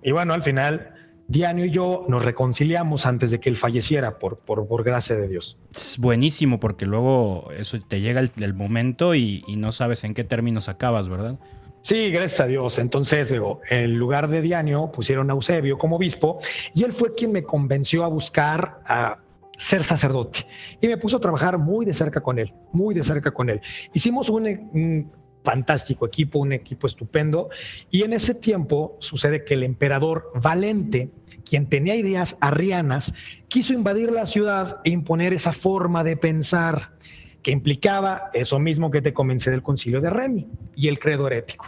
Y 0.02 0.12
bueno, 0.12 0.32
al 0.32 0.42
final, 0.42 0.94
Diano 1.28 1.64
y 1.64 1.70
yo 1.70 2.06
nos 2.08 2.24
reconciliamos 2.24 3.04
antes 3.04 3.30
de 3.30 3.40
que 3.40 3.50
él 3.50 3.56
falleciera, 3.56 4.18
por, 4.18 4.38
por, 4.38 4.84
gracia 4.84 5.16
de 5.16 5.28
Dios. 5.28 5.58
Es 5.74 5.98
buenísimo, 5.98 6.58
porque 6.60 6.86
luego 6.86 7.50
eso 7.56 7.78
te 7.80 8.00
llega 8.00 8.20
el, 8.20 8.54
momento 8.54 9.14
y, 9.14 9.44
y 9.46 9.56
no 9.56 9.72
sabes 9.72 10.04
en 10.04 10.14
qué 10.14 10.24
términos 10.24 10.68
acabas, 10.68 11.08
¿verdad? 11.08 11.38
Sí, 11.82 12.10
gracias 12.10 12.40
a 12.40 12.46
Dios. 12.46 12.80
Entonces, 12.80 13.32
en 13.70 13.96
lugar 13.96 14.28
de 14.28 14.42
Dianio, 14.42 14.90
pusieron 14.90 15.30
a 15.30 15.34
Eusebio 15.34 15.78
como 15.78 15.96
obispo 15.96 16.40
y 16.74 16.82
él 16.82 16.92
fue 16.92 17.14
quien 17.14 17.30
me 17.30 17.44
convenció 17.44 18.04
a 18.04 18.08
buscar 18.08 18.80
a 18.86 19.18
ser 19.56 19.84
sacerdote. 19.84 20.46
Y 20.80 20.88
me 20.88 20.96
puso 20.96 21.18
a 21.18 21.20
trabajar 21.20 21.58
muy 21.58 21.86
de 21.86 21.94
cerca 21.94 22.20
con 22.20 22.40
él, 22.40 22.52
muy 22.72 22.92
de 22.92 23.04
cerca 23.04 23.30
con 23.30 23.50
él. 23.50 23.60
Hicimos 23.92 24.28
un, 24.28 25.12
fantástico 25.46 26.06
equipo, 26.06 26.40
un 26.40 26.52
equipo 26.52 26.88
estupendo. 26.88 27.50
Y 27.88 28.02
en 28.02 28.12
ese 28.12 28.34
tiempo 28.34 28.96
sucede 28.98 29.44
que 29.44 29.54
el 29.54 29.62
emperador 29.62 30.32
Valente, 30.34 31.08
quien 31.48 31.68
tenía 31.68 31.94
ideas 31.94 32.36
arrianas, 32.40 33.14
quiso 33.46 33.72
invadir 33.72 34.10
la 34.10 34.26
ciudad 34.26 34.80
e 34.82 34.90
imponer 34.90 35.32
esa 35.32 35.52
forma 35.52 36.02
de 36.02 36.16
pensar 36.16 36.96
que 37.44 37.52
implicaba 37.52 38.30
eso 38.34 38.58
mismo 38.58 38.90
que 38.90 39.00
te 39.00 39.14
comencé 39.14 39.52
del 39.52 39.62
concilio 39.62 40.00
de 40.00 40.10
Remi 40.10 40.48
y 40.74 40.88
el 40.88 40.98
credo 40.98 41.28
herético. 41.28 41.66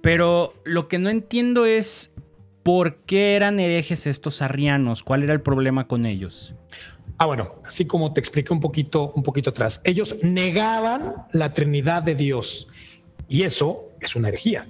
Pero 0.00 0.54
lo 0.64 0.86
que 0.86 1.00
no 1.00 1.10
entiendo 1.10 1.66
es 1.66 2.14
por 2.62 2.98
qué 2.98 3.34
eran 3.34 3.58
herejes 3.58 4.06
estos 4.06 4.42
arrianos, 4.42 5.02
cuál 5.02 5.24
era 5.24 5.32
el 5.32 5.40
problema 5.40 5.88
con 5.88 6.06
ellos. 6.06 6.54
Ah, 7.18 7.26
bueno, 7.26 7.56
así 7.64 7.84
como 7.84 8.12
te 8.12 8.20
expliqué 8.20 8.52
un 8.52 8.60
poquito, 8.60 9.12
un 9.14 9.24
poquito 9.24 9.50
atrás, 9.50 9.80
ellos 9.84 10.16
negaban 10.22 11.14
la 11.32 11.52
Trinidad 11.52 12.02
de 12.02 12.14
Dios 12.14 12.68
y 13.28 13.42
eso 13.42 13.90
es 14.00 14.14
una 14.14 14.28
herejía. 14.28 14.68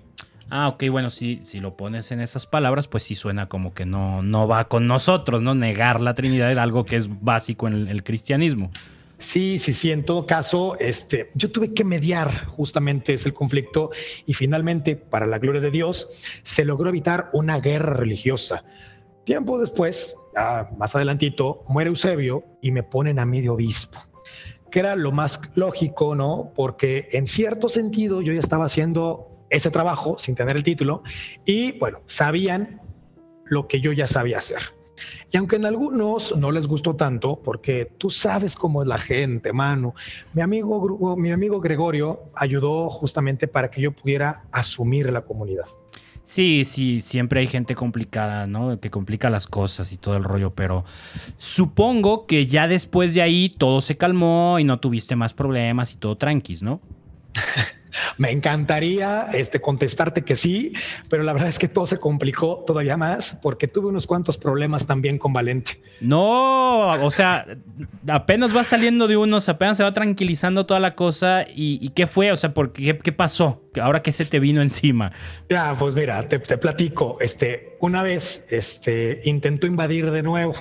Ah, 0.51 0.69
ok, 0.69 0.85
bueno, 0.91 1.11
si, 1.11 1.41
si 1.43 1.61
lo 1.61 1.77
pones 1.77 2.11
en 2.11 2.21
esas 2.21 2.47
palabras, 2.47 2.89
pues 2.89 3.03
sí 3.03 3.15
suena 3.15 3.51
como 3.51 3.75
que 3.75 3.85
no, 3.85 4.23
no 4.23 4.49
va 4.49 4.65
con 4.67 4.87
nosotros, 4.87 5.43
¿no? 5.43 5.55
Negar 5.55 6.01
la 6.01 6.15
Trinidad 6.15 6.51
es 6.51 6.57
algo 6.57 6.87
que 6.87 6.97
es 6.97 7.09
básico 7.23 7.69
en 7.69 7.87
el 7.87 8.03
cristianismo. 8.03 8.71
Sí, 9.19 9.59
sí, 9.59 9.75
sí. 9.75 9.91
En 9.91 10.05
todo 10.05 10.27
caso, 10.27 10.79
este, 10.79 11.31
yo 11.35 11.51
tuve 11.51 11.75
que 11.75 11.85
mediar 11.85 12.47
justamente 12.47 13.15
ese 13.15 13.33
conflicto 13.33 13.91
y 14.25 14.33
finalmente, 14.33 14.97
para 14.97 15.27
la 15.27 15.39
gloria 15.39 15.61
de 15.61 15.71
Dios, 15.71 16.09
se 16.45 16.65
logró 16.65 16.89
evitar 16.89 17.29
una 17.33 17.61
guerra 17.61 17.95
religiosa. 17.95 18.65
Tiempo 19.25 19.61
después, 19.61 20.15
más 20.77 20.95
adelantito, 20.95 21.65
muere 21.69 21.91
Eusebio 21.91 22.45
y 22.61 22.71
me 22.71 22.83
ponen 22.83 23.19
a 23.19 23.25
medio 23.25 23.55
obispo, 23.55 23.99
que 24.71 24.81
era 24.81 24.97
lo 24.97 25.13
más 25.13 25.41
lógico, 25.55 26.15
¿no? 26.15 26.53
Porque 26.55 27.09
en 27.13 27.27
cierto 27.27 27.69
sentido 27.69 28.21
yo 28.23 28.33
ya 28.33 28.41
estaba 28.41 28.67
haciendo 28.67 29.29
ese 29.51 29.71
trabajo 29.71 30.19
sin 30.19 30.35
tener 30.35 30.57
el 30.57 30.63
título 30.63 31.03
y, 31.45 31.73
bueno, 31.79 32.01
sabían 32.07 32.81
lo 33.45 33.67
que 33.67 33.81
yo 33.81 33.93
ya 33.93 34.07
sabía 34.07 34.39
hacer. 34.39 34.61
Y 35.31 35.37
aunque 35.37 35.57
en 35.57 35.67
algunos 35.67 36.37
no 36.37 36.51
les 36.51 36.67
gustó 36.67 36.97
tanto, 36.97 37.41
porque 37.43 37.93
tú 37.99 38.11
sabes 38.11 38.57
cómo 38.57 38.83
es 38.83 38.89
la 38.89 38.99
gente, 38.99 39.53
mano, 39.53 39.95
mi 40.35 40.43
amigo, 40.43 41.17
mi 41.17 41.31
amigo 41.31 41.61
Gregorio 41.61 42.31
ayudó 42.35 42.91
justamente 42.91 43.47
para 43.47 43.71
que 43.71 43.81
yo 43.81 43.93
pudiera 43.93 44.45
asumir 44.51 45.11
la 45.11 45.23
comunidad. 45.23 45.67
Sí, 46.29 46.67
sí, 46.67 47.01
siempre 47.01 47.41
hay 47.41 47.47
gente 47.47 47.75
complicada, 47.75 48.47
¿no? 48.47 48.79
Que 48.79 48.91
complica 48.91 49.31
las 49.31 49.47
cosas 49.47 49.93
y 49.93 49.97
todo 49.97 50.15
el 50.15 50.25
rollo, 50.25 50.51
pero 50.51 50.85
supongo 51.39 52.27
que 52.27 52.45
ya 52.45 52.69
después 52.69 53.15
de 53.15 53.23
ahí 53.23 53.49
todo 53.49 53.81
se 53.81 53.97
calmó 53.97 54.59
y 54.59 54.65
no 54.65 54.79
tuviste 54.79 55.17
más 55.17 55.33
problemas 55.33 55.95
y 55.95 55.97
todo 55.97 56.19
tranquis, 56.19 56.63
¿no? 56.63 56.83
Me 58.17 58.31
encantaría 58.31 59.29
este, 59.33 59.61
contestarte 59.61 60.23
que 60.23 60.37
sí, 60.37 60.73
pero 61.09 61.23
la 61.23 61.33
verdad 61.33 61.49
es 61.49 61.59
que 61.59 61.69
todo 61.69 61.87
se 61.87 61.99
complicó 61.99 62.65
todavía 62.67 62.97
más 62.97 63.39
porque 63.43 63.69
tuve 63.69 63.89
unos 63.89 64.07
cuantos 64.07 64.37
problemas 64.37 64.87
también 64.87 65.19
con 65.19 65.33
Valente. 65.33 65.81
No, 66.01 66.93
o 67.03 67.11
sea, 67.11 67.47
apenas 68.07 68.55
va 68.55 68.65
saliendo 68.65 69.09
de 69.09 69.17
unos, 69.17 69.49
apenas 69.49 69.77
se 69.77 69.83
va 69.83 69.93
tranquilizando 69.93 70.67
toda 70.67 70.81
la 70.81 70.95
cosa. 70.95 71.47
¿Y, 71.49 71.89
qué 71.91 72.07
fue? 72.07 72.33
O 72.33 72.37
sea, 72.37 72.55
¿por 72.55 72.73
qué, 72.73 72.97
qué 72.99 73.13
pasó? 73.13 73.63
Ahora 73.81 74.03
que 74.03 74.13
se 74.13 74.25
te 74.25 74.41
vino 74.41 74.63
encima. 74.63 75.13
Ya, 75.49 75.75
pues 75.79 75.95
mira, 75.95 76.29
te, 76.29 76.39
te 76.39 76.59
platico. 76.59 77.19
Este, 77.21 77.77
una 77.81 78.03
vez 78.03 78.45
este, 78.49 79.21
intentó 79.25 79.67
invadir 79.67 80.11
de 80.11 80.23
nuevo. 80.23 80.55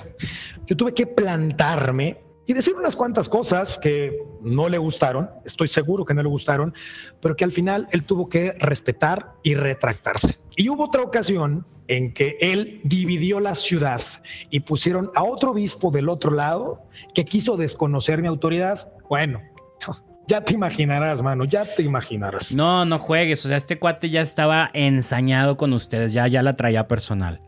Yo 0.66 0.76
tuve 0.76 0.94
que 0.94 1.06
plantarme 1.06 2.27
y 2.48 2.54
decir 2.54 2.74
unas 2.74 2.96
cuantas 2.96 3.28
cosas 3.28 3.78
que 3.78 4.18
no 4.40 4.70
le 4.70 4.78
gustaron, 4.78 5.28
estoy 5.44 5.68
seguro 5.68 6.06
que 6.06 6.14
no 6.14 6.22
le 6.22 6.30
gustaron, 6.30 6.72
pero 7.20 7.36
que 7.36 7.44
al 7.44 7.52
final 7.52 7.86
él 7.92 8.04
tuvo 8.04 8.30
que 8.30 8.52
respetar 8.52 9.34
y 9.42 9.54
retractarse. 9.54 10.38
Y 10.56 10.70
hubo 10.70 10.86
otra 10.86 11.02
ocasión 11.02 11.66
en 11.88 12.14
que 12.14 12.38
él 12.40 12.80
dividió 12.84 13.38
la 13.38 13.54
ciudad 13.54 14.00
y 14.48 14.60
pusieron 14.60 15.10
a 15.14 15.24
otro 15.24 15.50
obispo 15.50 15.90
del 15.90 16.08
otro 16.08 16.30
lado 16.30 16.80
que 17.14 17.26
quiso 17.26 17.58
desconocer 17.58 18.22
mi 18.22 18.28
autoridad. 18.28 18.88
Bueno, 19.10 19.42
ya 20.26 20.42
te 20.42 20.54
imaginarás, 20.54 21.20
mano, 21.20 21.44
ya 21.44 21.66
te 21.66 21.82
imaginarás. 21.82 22.50
No, 22.50 22.86
no 22.86 22.98
juegues, 22.98 23.44
o 23.44 23.48
sea, 23.48 23.58
este 23.58 23.78
cuate 23.78 24.08
ya 24.08 24.22
estaba 24.22 24.70
ensañado 24.72 25.58
con 25.58 25.74
ustedes, 25.74 26.14
ya, 26.14 26.26
ya 26.28 26.42
la 26.42 26.56
traía 26.56 26.88
personal. 26.88 27.42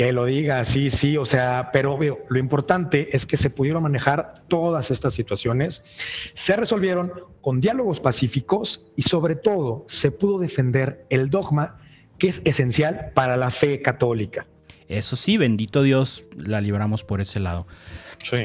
Que 0.00 0.14
lo 0.14 0.24
diga, 0.24 0.64
sí, 0.64 0.88
sí, 0.88 1.18
o 1.18 1.26
sea, 1.26 1.68
pero 1.74 1.98
lo 2.30 2.38
importante 2.38 3.14
es 3.14 3.26
que 3.26 3.36
se 3.36 3.50
pudieron 3.50 3.82
manejar 3.82 4.44
todas 4.48 4.90
estas 4.90 5.12
situaciones, 5.12 5.82
se 6.32 6.56
resolvieron 6.56 7.12
con 7.42 7.60
diálogos 7.60 8.00
pacíficos 8.00 8.86
y 8.96 9.02
sobre 9.02 9.36
todo 9.36 9.84
se 9.88 10.10
pudo 10.10 10.38
defender 10.38 11.04
el 11.10 11.28
dogma 11.28 11.80
que 12.16 12.28
es 12.28 12.40
esencial 12.46 13.12
para 13.12 13.36
la 13.36 13.50
fe 13.50 13.82
católica. 13.82 14.46
Eso 14.88 15.16
sí, 15.16 15.36
bendito 15.36 15.82
Dios, 15.82 16.24
la 16.34 16.62
libramos 16.62 17.04
por 17.04 17.20
ese 17.20 17.38
lado. 17.38 17.66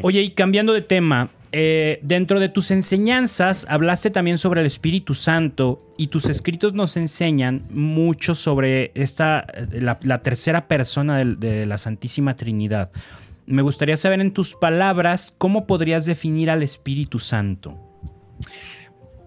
Oye, 0.04 0.24
y 0.24 0.32
cambiando 0.32 0.74
de 0.74 0.82
tema, 0.82 1.30
eh, 1.58 2.00
dentro 2.02 2.42
de 2.42 2.50
tus 2.50 2.70
enseñanzas 2.70 3.66
hablaste 3.70 4.10
también 4.10 4.38
sobre 4.38 4.60
el 4.60 4.68
Espíritu 4.68 5.14
Santo 5.14 5.94
y 5.98 6.08
tus 6.08 6.26
escritos 6.26 6.74
nos 6.74 6.98
enseñan 6.98 7.66
mucho 7.70 8.36
sobre 8.36 8.92
esta, 8.94 9.48
la, 9.72 10.22
tercera 10.22 10.68
persona 10.68 11.24
de, 11.24 11.66
la 11.66 11.78
Santísima 11.78 12.36
Trinidad. 12.36 12.92
Me 13.46 13.62
gustaría 13.62 13.96
saber 13.96 14.20
en 14.20 14.34
tus 14.34 14.54
palabras 14.54 15.34
cómo 15.38 15.66
podrías 15.66 16.06
definir 16.06 16.50
al 16.50 16.62
Espíritu 16.62 17.20
Santo. 17.20 17.80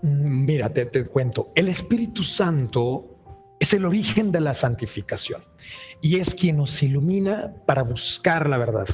Mm, 0.02 0.44
mira, 0.44 0.68
te, 0.68 0.84
te 0.84 1.06
cuento. 1.06 1.50
El 1.54 1.68
Espíritu 1.68 2.22
Santo 2.22 3.56
es 3.58 3.72
el 3.72 3.86
origen 3.86 4.32
de 4.32 4.42
la 4.42 4.52
santificación 4.52 5.40
y 6.02 6.20
es 6.20 6.34
quien 6.34 6.58
nos 6.58 6.82
ilumina 6.82 7.54
para 7.64 7.84
buscar 7.84 8.50
la 8.50 8.58
verdad 8.58 8.86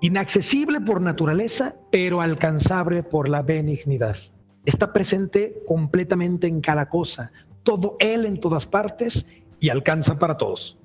inaccesible 0.00 0.80
por 0.80 1.00
naturaleza, 1.00 1.76
pero 1.90 2.20
alcanzable 2.20 3.02
por 3.02 3.28
la 3.28 3.42
benignidad. 3.42 4.16
Está 4.64 4.92
presente 4.92 5.62
completamente 5.66 6.46
en 6.46 6.60
cada 6.60 6.88
cosa, 6.88 7.32
todo 7.62 7.96
Él 8.00 8.26
en 8.26 8.40
todas 8.40 8.66
partes 8.66 9.26
y 9.58 9.68
alcanza 9.68 10.18
para 10.18 10.36
todos. 10.36 10.76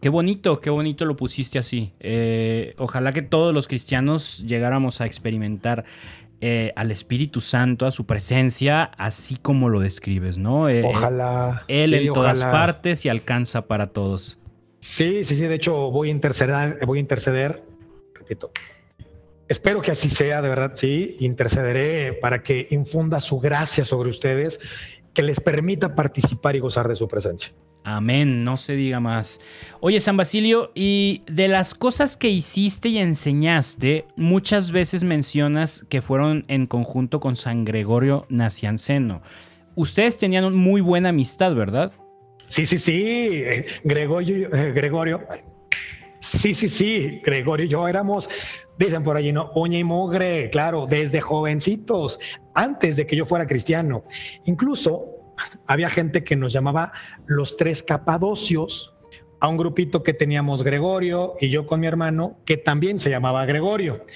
Qué 0.00 0.08
bonito, 0.08 0.60
qué 0.60 0.70
bonito 0.70 1.06
lo 1.06 1.16
pusiste 1.16 1.58
así. 1.58 1.92
Eh, 1.98 2.74
ojalá 2.78 3.12
que 3.12 3.22
todos 3.22 3.54
los 3.54 3.68
cristianos 3.68 4.44
llegáramos 4.46 5.00
a 5.00 5.06
experimentar 5.06 5.84
eh, 6.40 6.72
al 6.76 6.90
Espíritu 6.90 7.40
Santo, 7.40 7.86
a 7.86 7.90
su 7.90 8.04
presencia, 8.04 8.84
así 8.98 9.36
como 9.36 9.70
lo 9.70 9.80
describes, 9.80 10.36
¿no? 10.36 10.68
Eh, 10.68 10.82
ojalá. 10.84 11.64
Él 11.68 11.94
en 11.94 12.12
todas 12.12 12.40
partes 12.40 13.06
y 13.06 13.08
alcanza 13.08 13.66
para 13.66 13.86
todos. 13.86 14.38
Sí, 14.80 15.24
sí, 15.24 15.36
sí. 15.36 15.42
De 15.42 15.54
hecho, 15.54 15.90
voy 15.90 16.08
a 16.08 16.10
interceder, 16.10 16.84
voy 16.84 16.98
a 16.98 17.00
interceder 17.00 17.62
Espero 19.48 19.82
que 19.82 19.90
así 19.90 20.08
sea, 20.08 20.40
de 20.40 20.48
verdad, 20.48 20.72
sí. 20.74 21.16
Intercederé 21.20 22.14
para 22.14 22.42
que 22.42 22.66
infunda 22.70 23.20
su 23.20 23.38
gracia 23.38 23.84
sobre 23.84 24.10
ustedes, 24.10 24.58
que 25.12 25.22
les 25.22 25.40
permita 25.40 25.94
participar 25.94 26.56
y 26.56 26.60
gozar 26.60 26.88
de 26.88 26.96
su 26.96 27.06
presencia. 27.08 27.52
Amén, 27.86 28.44
no 28.44 28.56
se 28.56 28.74
diga 28.74 28.98
más. 28.98 29.40
Oye, 29.80 30.00
San 30.00 30.16
Basilio, 30.16 30.72
y 30.74 31.22
de 31.26 31.48
las 31.48 31.74
cosas 31.74 32.16
que 32.16 32.30
hiciste 32.30 32.88
y 32.88 32.98
enseñaste, 32.98 34.06
muchas 34.16 34.70
veces 34.70 35.04
mencionas 35.04 35.84
que 35.90 36.00
fueron 36.00 36.44
en 36.48 36.66
conjunto 36.66 37.20
con 37.20 37.36
San 37.36 37.66
Gregorio 37.66 38.24
Nacianceno. 38.30 39.20
Ustedes 39.74 40.16
tenían 40.16 40.54
muy 40.54 40.80
buena 40.80 41.10
amistad, 41.10 41.54
¿verdad? 41.54 41.92
Sí, 42.46 42.64
sí, 42.64 42.78
sí. 42.78 43.44
Gregorio, 43.84 44.54
eh, 44.54 44.72
Gregorio, 44.72 45.20
Sí, 46.24 46.54
sí, 46.54 46.70
sí, 46.70 47.20
Gregorio 47.22 47.66
y 47.66 47.68
yo 47.68 47.86
éramos, 47.86 48.30
dicen 48.78 49.02
por 49.02 49.16
allí, 49.16 49.30
¿no? 49.30 49.50
Uña 49.54 49.78
y 49.78 49.84
mugre, 49.84 50.48
claro, 50.48 50.86
desde 50.88 51.20
jovencitos, 51.20 52.18
antes 52.54 52.96
de 52.96 53.06
que 53.06 53.14
yo 53.14 53.26
fuera 53.26 53.46
cristiano. 53.46 54.04
Incluso 54.46 55.04
había 55.66 55.90
gente 55.90 56.24
que 56.24 56.34
nos 56.34 56.52
llamaba 56.52 56.92
los 57.26 57.58
tres 57.58 57.82
capadocios, 57.82 58.94
a 59.40 59.48
un 59.48 59.58
grupito 59.58 60.02
que 60.02 60.14
teníamos 60.14 60.62
Gregorio 60.62 61.34
y 61.38 61.50
yo 61.50 61.66
con 61.66 61.80
mi 61.80 61.86
hermano, 61.86 62.38
que 62.46 62.56
también 62.56 62.98
se 62.98 63.10
llamaba 63.10 63.44
Gregorio. 63.44 64.06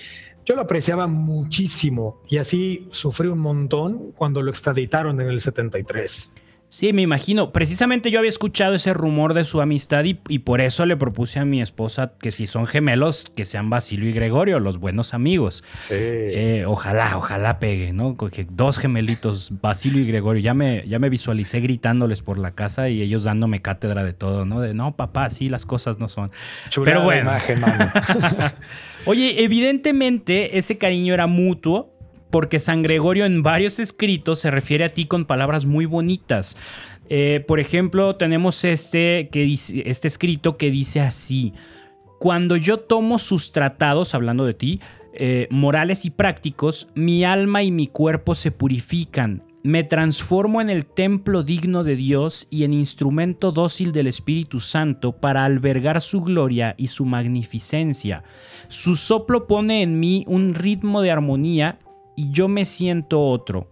Yo 0.47 0.55
lo 0.55 0.62
apreciaba 0.62 1.07
muchísimo 1.07 2.23
y 2.27 2.38
así 2.38 2.88
sufrí 2.92 3.29
un 3.29 3.40
montón 3.40 4.12
cuando 4.12 4.40
lo 4.40 4.51
extraditaron 4.51 5.21
en 5.21 5.29
el 5.29 5.42
73. 5.42 6.33
Sí, 6.70 6.92
me 6.92 7.00
imagino. 7.00 7.50
Precisamente 7.50 8.11
yo 8.11 8.18
había 8.18 8.28
escuchado 8.28 8.74
ese 8.74 8.92
rumor 8.92 9.33
de 9.33 9.44
su 9.44 9.62
amistad 9.62 10.04
y, 10.04 10.14
por 10.40 10.61
eso 10.61 10.85
le 10.85 10.98
propuse 10.98 11.38
a 11.38 11.46
mi 11.46 11.62
esposa 11.62 12.12
que 12.20 12.31
si 12.31 12.46
son 12.46 12.66
gemelos, 12.66 13.33
que 13.35 13.46
sean 13.46 13.70
Basilio 13.70 14.11
y 14.11 14.12
Gregorio, 14.12 14.61
los 14.61 14.78
buenos 14.78 15.14
amigos. 15.14 15.64
Sí. 15.88 15.94
Eh, 15.94 16.64
ojalá, 16.66 17.16
ojalá 17.16 17.59
pegue, 17.59 17.94
¿no? 17.94 18.16
Que 18.16 18.46
dos 18.50 18.76
gemelitos, 18.76 19.52
Basilio 19.62 20.02
y 20.02 20.07
Gregorio. 20.07 20.42
Ya 20.42 20.52
me, 20.52 20.87
ya 20.87 20.98
me 20.98 21.09
visualicé 21.09 21.61
gritándoles 21.61 22.20
por 22.20 22.38
la 22.38 22.50
casa 22.50 22.90
y 22.90 23.00
ellos 23.00 23.24
dándome 23.24 23.62
cátedra 23.62 24.04
de 24.04 24.12
todo, 24.12 24.44
¿no? 24.44 24.61
De 24.61 24.74
no, 24.74 24.94
papá, 24.94 25.24
así 25.24 25.48
las 25.48 25.64
cosas 25.64 25.98
no 25.98 26.09
son. 26.09 26.31
Pero 26.85 27.02
bueno. 27.02 27.31
Oye, 29.07 29.42
evidentemente 29.42 30.59
ese 30.59 30.76
cariño 30.76 31.14
era 31.14 31.26
mutuo 31.26 31.97
porque 32.30 32.58
San 32.58 32.82
Gregorio 32.82 33.24
en 33.24 33.42
varios 33.42 33.78
escritos 33.78 34.40
se 34.40 34.50
refiere 34.50 34.84
a 34.84 34.94
ti 34.94 35.06
con 35.06 35.24
palabras 35.24 35.66
muy 35.66 35.86
bonitas. 35.86 36.56
Eh, 37.08 37.44
por 37.46 37.58
ejemplo, 37.58 38.16
tenemos 38.16 38.64
este, 38.64 39.28
que 39.32 39.52
este 39.84 40.08
escrito 40.08 40.56
que 40.56 40.70
dice 40.70 41.00
así, 41.00 41.54
cuando 42.18 42.56
yo 42.56 42.80
tomo 42.80 43.18
sus 43.18 43.52
tratados, 43.52 44.14
hablando 44.14 44.44
de 44.44 44.54
ti, 44.54 44.80
eh, 45.14 45.48
morales 45.50 46.04
y 46.04 46.10
prácticos, 46.10 46.88
mi 46.94 47.24
alma 47.24 47.62
y 47.62 47.70
mi 47.70 47.86
cuerpo 47.86 48.34
se 48.34 48.50
purifican, 48.50 49.44
me 49.62 49.84
transformo 49.84 50.60
en 50.60 50.70
el 50.70 50.86
templo 50.86 51.42
digno 51.42 51.82
de 51.82 51.96
Dios 51.96 52.46
y 52.50 52.64
en 52.64 52.72
instrumento 52.72 53.52
dócil 53.52 53.92
del 53.92 54.06
Espíritu 54.06 54.60
Santo 54.60 55.12
para 55.12 55.44
albergar 55.44 56.00
su 56.00 56.22
gloria 56.22 56.74
y 56.78 56.88
su 56.88 57.04
magnificencia. 57.04 58.22
Su 58.68 58.96
soplo 58.96 59.46
pone 59.46 59.82
en 59.82 59.98
mí 59.98 60.24
un 60.28 60.54
ritmo 60.54 61.02
de 61.02 61.10
armonía 61.10 61.78
y 62.18 62.31
yo 62.33 62.48
me 62.48 62.64
siento 62.64 63.20
otro, 63.20 63.68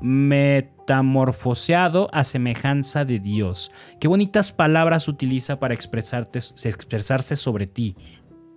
metamorfoseado 0.00 2.08
a 2.10 2.24
semejanza 2.24 3.04
de 3.04 3.18
Dios. 3.18 3.70
Qué 4.00 4.08
bonitas 4.08 4.50
palabras 4.50 5.08
utiliza 5.08 5.60
para 5.60 5.74
expresarse 5.74 7.36
sobre 7.36 7.66
ti. 7.66 7.96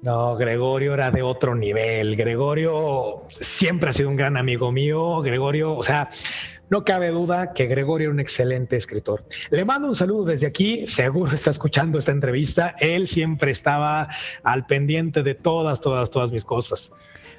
No, 0.03 0.37
Gregorio 0.37 0.93
era 0.93 1.11
de 1.11 1.21
otro 1.21 1.53
nivel. 1.53 2.15
Gregorio 2.15 3.23
siempre 3.41 3.89
ha 3.89 3.93
sido 3.93 4.07
un 4.07 4.15
gran 4.15 4.37
amigo 4.37 4.71
mío. 4.71 5.19
Gregorio, 5.19 5.75
o 5.75 5.83
sea, 5.83 6.09
no 6.69 6.83
cabe 6.83 7.09
duda 7.09 7.53
que 7.53 7.67
Gregorio 7.67 8.05
era 8.05 8.13
un 8.13 8.19
excelente 8.19 8.75
escritor. 8.75 9.23
Le 9.49 9.65
mando 9.65 9.87
un 9.87 9.95
saludo 9.95 10.25
desde 10.25 10.47
aquí, 10.47 10.87
seguro 10.87 11.33
está 11.33 11.51
escuchando 11.51 11.99
esta 11.99 12.11
entrevista. 12.11 12.75
Él 12.79 13.07
siempre 13.07 13.51
estaba 13.51 14.09
al 14.43 14.65
pendiente 14.65 15.23
de 15.23 15.35
todas, 15.35 15.81
todas, 15.81 16.09
todas 16.09 16.31
mis 16.31 16.45
cosas. 16.45 16.91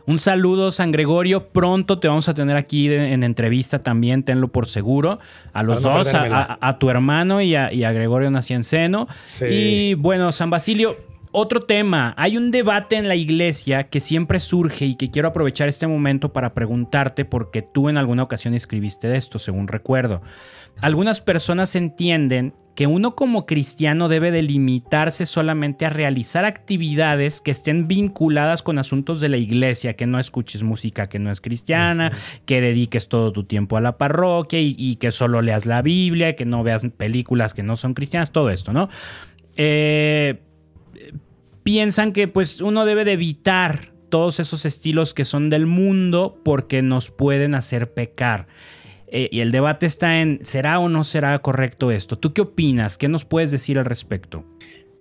Un 0.06 0.20
saludo, 0.20 0.70
San 0.70 0.92
Gregorio. 0.92 1.48
Pronto 1.48 1.98
te 1.98 2.06
vamos 2.06 2.28
a 2.28 2.34
tener 2.34 2.56
aquí 2.56 2.92
en 2.92 3.24
entrevista 3.24 3.82
también, 3.82 4.22
tenlo 4.22 4.48
por 4.48 4.68
seguro. 4.68 5.18
A 5.52 5.64
los 5.64 5.82
dos, 5.82 6.08
a, 6.12 6.78
tu 6.78 6.90
hermano 6.90 7.40
y 7.40 7.56
a, 7.56 7.92
Gregorio 7.92 8.30
Nacianceno. 8.30 9.08
Y 9.40 9.94
bueno, 9.94 10.30
San 10.30 10.48
Basilio, 10.48 10.96
otro 11.38 11.60
tema. 11.60 12.14
Hay 12.16 12.38
un 12.38 12.50
debate 12.50 12.96
en 12.96 13.08
la 13.08 13.14
iglesia 13.14 13.84
que 13.84 14.00
siempre 14.00 14.40
surge 14.40 14.86
y 14.86 14.94
que 14.94 15.10
quiero 15.10 15.28
aprovechar 15.28 15.68
este 15.68 15.86
momento 15.86 16.32
para 16.32 16.54
preguntarte 16.54 17.26
porque 17.26 17.60
tú 17.60 17.90
en 17.90 17.98
alguna 17.98 18.22
ocasión 18.22 18.54
escribiste 18.54 19.06
de 19.06 19.18
esto, 19.18 19.38
según 19.38 19.68
recuerdo. 19.68 20.22
Algunas 20.80 21.20
personas 21.20 21.76
entienden 21.76 22.54
que 22.74 22.86
uno 22.86 23.14
como 23.14 23.44
cristiano 23.44 24.08
debe 24.08 24.30
de 24.30 24.40
limitarse 24.40 25.26
solamente 25.26 25.84
a 25.84 25.90
realizar 25.90 26.46
actividades 26.46 27.42
que 27.42 27.50
estén 27.50 27.86
vinculadas 27.86 28.62
con 28.62 28.78
asuntos 28.78 29.20
de 29.20 29.28
la 29.28 29.36
iglesia, 29.36 29.94
que 29.94 30.06
no 30.06 30.18
escuches 30.18 30.62
música 30.62 31.10
que 31.10 31.18
no 31.18 31.30
es 31.30 31.42
cristiana, 31.42 32.12
que 32.46 32.62
dediques 32.62 33.08
todo 33.08 33.30
tu 33.32 33.44
tiempo 33.44 33.76
a 33.76 33.82
la 33.82 33.98
parroquia 33.98 34.60
y, 34.62 34.96
que 34.96 35.12
solo 35.12 35.42
leas 35.42 35.66
la 35.66 35.82
Biblia, 35.82 36.34
que 36.34 36.46
no 36.46 36.62
veas 36.62 36.86
películas 36.96 37.52
que 37.52 37.62
no 37.62 37.76
son 37.76 37.92
cristianas, 37.92 38.32
todo 38.32 38.48
esto, 38.48 38.72
¿no? 38.72 38.88
Eh, 39.58 40.40
piensan 41.66 42.12
que 42.12 42.28
pues 42.28 42.60
uno 42.60 42.84
debe 42.84 43.04
de 43.04 43.14
evitar 43.14 43.92
todos 44.08 44.38
esos 44.38 44.64
estilos 44.64 45.12
que 45.12 45.24
son 45.24 45.50
del 45.50 45.66
mundo 45.66 46.40
porque 46.44 46.80
nos 46.80 47.10
pueden 47.10 47.56
hacer 47.56 47.92
pecar. 47.92 48.46
Eh, 49.08 49.28
y 49.32 49.40
el 49.40 49.50
debate 49.50 49.84
está 49.84 50.20
en, 50.20 50.38
¿será 50.44 50.78
o 50.78 50.88
no 50.88 51.02
será 51.02 51.36
correcto 51.40 51.90
esto? 51.90 52.20
¿Tú 52.20 52.32
qué 52.32 52.42
opinas? 52.42 52.96
¿Qué 52.96 53.08
nos 53.08 53.24
puedes 53.24 53.50
decir 53.50 53.80
al 53.80 53.84
respecto? 53.84 54.44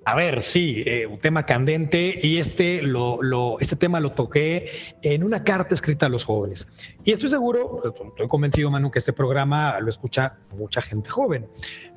A 0.05 0.15
ver, 0.15 0.41
sí, 0.41 0.81
eh, 0.87 1.05
un 1.05 1.19
tema 1.19 1.45
candente 1.45 2.19
y 2.23 2.37
este, 2.37 2.81
lo, 2.81 3.59
este 3.59 3.75
tema 3.75 3.99
lo 3.99 4.13
toqué 4.13 4.71
en 5.03 5.23
una 5.23 5.43
carta 5.43 5.75
escrita 5.75 6.07
a 6.07 6.09
los 6.09 6.23
jóvenes. 6.23 6.67
Y 7.03 7.11
estoy 7.11 7.29
seguro, 7.29 7.83
estoy 7.85 8.27
convencido, 8.27 8.71
Manu, 8.71 8.89
que 8.89 8.97
este 8.97 9.13
programa 9.13 9.79
lo 9.81 9.91
escucha 9.91 10.39
mucha 10.57 10.81
gente 10.81 11.11
joven. 11.11 11.47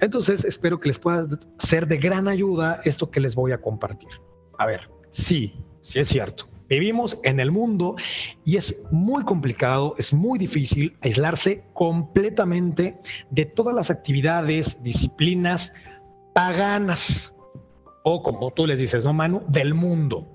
Entonces, 0.02 0.44
espero 0.44 0.78
que 0.78 0.88
les 0.88 0.98
pueda 0.98 1.26
ser 1.58 1.86
de 1.86 1.96
gran 1.96 2.28
ayuda 2.28 2.82
esto 2.84 3.10
que 3.10 3.20
les 3.20 3.34
voy 3.34 3.52
a 3.52 3.58
compartir. 3.58 4.10
A 4.58 4.66
ver, 4.66 4.90
sí, 5.10 5.54
sí 5.82 6.00
es 6.00 6.08
cierto. 6.08 6.48
Vivimos 6.68 7.18
en 7.22 7.40
el 7.40 7.50
mundo 7.50 7.96
y 8.44 8.56
es 8.56 8.78
muy 8.90 9.24
complicado, 9.24 9.94
es 9.96 10.12
muy 10.12 10.38
difícil 10.38 10.96
aislarse 11.00 11.64
completamente 11.72 12.98
de 13.30 13.46
todas 13.46 13.74
las 13.74 13.90
actividades, 13.90 14.82
disciplinas 14.82 15.72
paganas 16.34 17.32
o 18.04 18.22
como 18.22 18.50
tú 18.52 18.66
les 18.66 18.78
dices, 18.78 19.04
¿no, 19.04 19.14
Manu? 19.14 19.42
Del 19.48 19.72
mundo. 19.72 20.26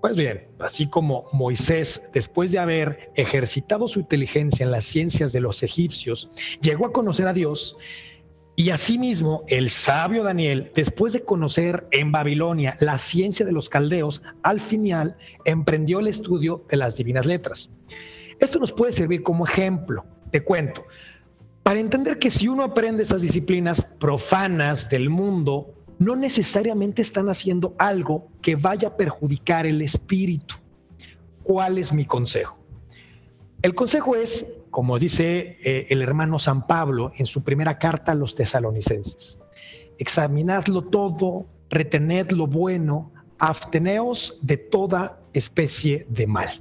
Pues 0.00 0.16
bien, 0.16 0.48
así 0.58 0.86
como 0.86 1.24
Moisés, 1.32 2.06
después 2.12 2.52
de 2.52 2.58
haber 2.58 3.10
ejercitado 3.14 3.88
su 3.88 4.00
inteligencia 4.00 4.62
en 4.62 4.70
las 4.70 4.84
ciencias 4.84 5.32
de 5.32 5.40
los 5.40 5.62
egipcios, 5.62 6.30
llegó 6.60 6.86
a 6.86 6.92
conocer 6.92 7.26
a 7.26 7.32
Dios, 7.32 7.76
y 8.56 8.70
asimismo, 8.70 9.42
el 9.48 9.68
sabio 9.68 10.22
Daniel, 10.22 10.70
después 10.76 11.12
de 11.12 11.24
conocer 11.24 11.88
en 11.90 12.12
Babilonia 12.12 12.76
la 12.78 12.98
ciencia 12.98 13.44
de 13.44 13.50
los 13.50 13.68
caldeos, 13.68 14.22
al 14.42 14.60
final 14.60 15.16
emprendió 15.44 15.98
el 15.98 16.06
estudio 16.06 16.64
de 16.70 16.76
las 16.76 16.96
divinas 16.96 17.26
letras. 17.26 17.70
Esto 18.38 18.60
nos 18.60 18.72
puede 18.72 18.92
servir 18.92 19.24
como 19.24 19.44
ejemplo, 19.44 20.04
te 20.30 20.44
cuento, 20.44 20.84
para 21.64 21.80
entender 21.80 22.18
que 22.18 22.30
si 22.30 22.46
uno 22.46 22.62
aprende 22.62 23.02
estas 23.02 23.22
disciplinas 23.22 23.82
profanas 23.98 24.88
del 24.88 25.10
mundo, 25.10 25.74
no 25.98 26.14
necesariamente 26.14 27.02
están 27.02 27.28
haciendo 27.28 27.74
algo 27.78 28.28
que 28.40 28.54
vaya 28.54 28.88
a 28.88 28.96
perjudicar 28.96 29.66
el 29.66 29.82
espíritu. 29.82 30.54
¿Cuál 31.42 31.78
es 31.78 31.92
mi 31.92 32.04
consejo? 32.04 32.58
El 33.62 33.74
consejo 33.74 34.14
es 34.14 34.46
como 34.74 34.98
dice 34.98 35.56
eh, 35.62 35.86
el 35.90 36.02
hermano 36.02 36.40
San 36.40 36.66
Pablo 36.66 37.12
en 37.16 37.26
su 37.26 37.44
primera 37.44 37.78
carta 37.78 38.10
a 38.10 38.14
los 38.16 38.34
tesalonicenses. 38.34 39.38
Examinadlo 39.98 40.82
todo, 40.82 41.46
retened 41.70 42.32
lo 42.32 42.48
bueno, 42.48 43.12
absteneos 43.38 44.36
de 44.42 44.56
toda 44.56 45.20
especie 45.32 46.08
de 46.08 46.26
mal. 46.26 46.60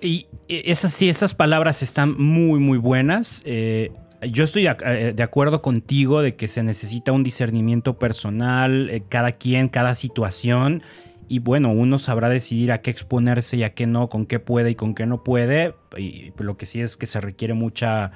Y 0.00 0.26
esas 0.48 0.92
sí, 0.92 1.08
esas 1.08 1.36
palabras 1.36 1.84
están 1.84 2.20
muy, 2.20 2.58
muy 2.58 2.78
buenas. 2.78 3.44
Eh, 3.46 3.92
yo 4.32 4.42
estoy 4.42 4.66
eh, 4.66 5.12
de 5.14 5.22
acuerdo 5.22 5.62
contigo 5.62 6.20
de 6.20 6.34
que 6.34 6.48
se 6.48 6.64
necesita 6.64 7.12
un 7.12 7.22
discernimiento 7.22 7.96
personal, 8.00 9.04
cada 9.08 9.30
quien, 9.30 9.68
cada 9.68 9.94
situación 9.94 10.82
y 11.28 11.40
bueno, 11.40 11.70
uno 11.70 11.98
sabrá 11.98 12.28
decidir 12.28 12.72
a 12.72 12.78
qué 12.78 12.90
exponerse 12.90 13.58
y 13.58 13.62
a 13.62 13.74
qué 13.74 13.86
no, 13.86 14.08
con 14.08 14.26
qué 14.26 14.40
puede 14.40 14.70
y 14.70 14.74
con 14.74 14.94
qué 14.94 15.06
no 15.06 15.22
puede. 15.22 15.74
Y 15.96 16.32
lo 16.38 16.56
que 16.56 16.66
sí 16.66 16.80
es 16.80 16.96
que 16.96 17.06
se 17.06 17.20
requiere 17.20 17.54
mucha, 17.54 18.12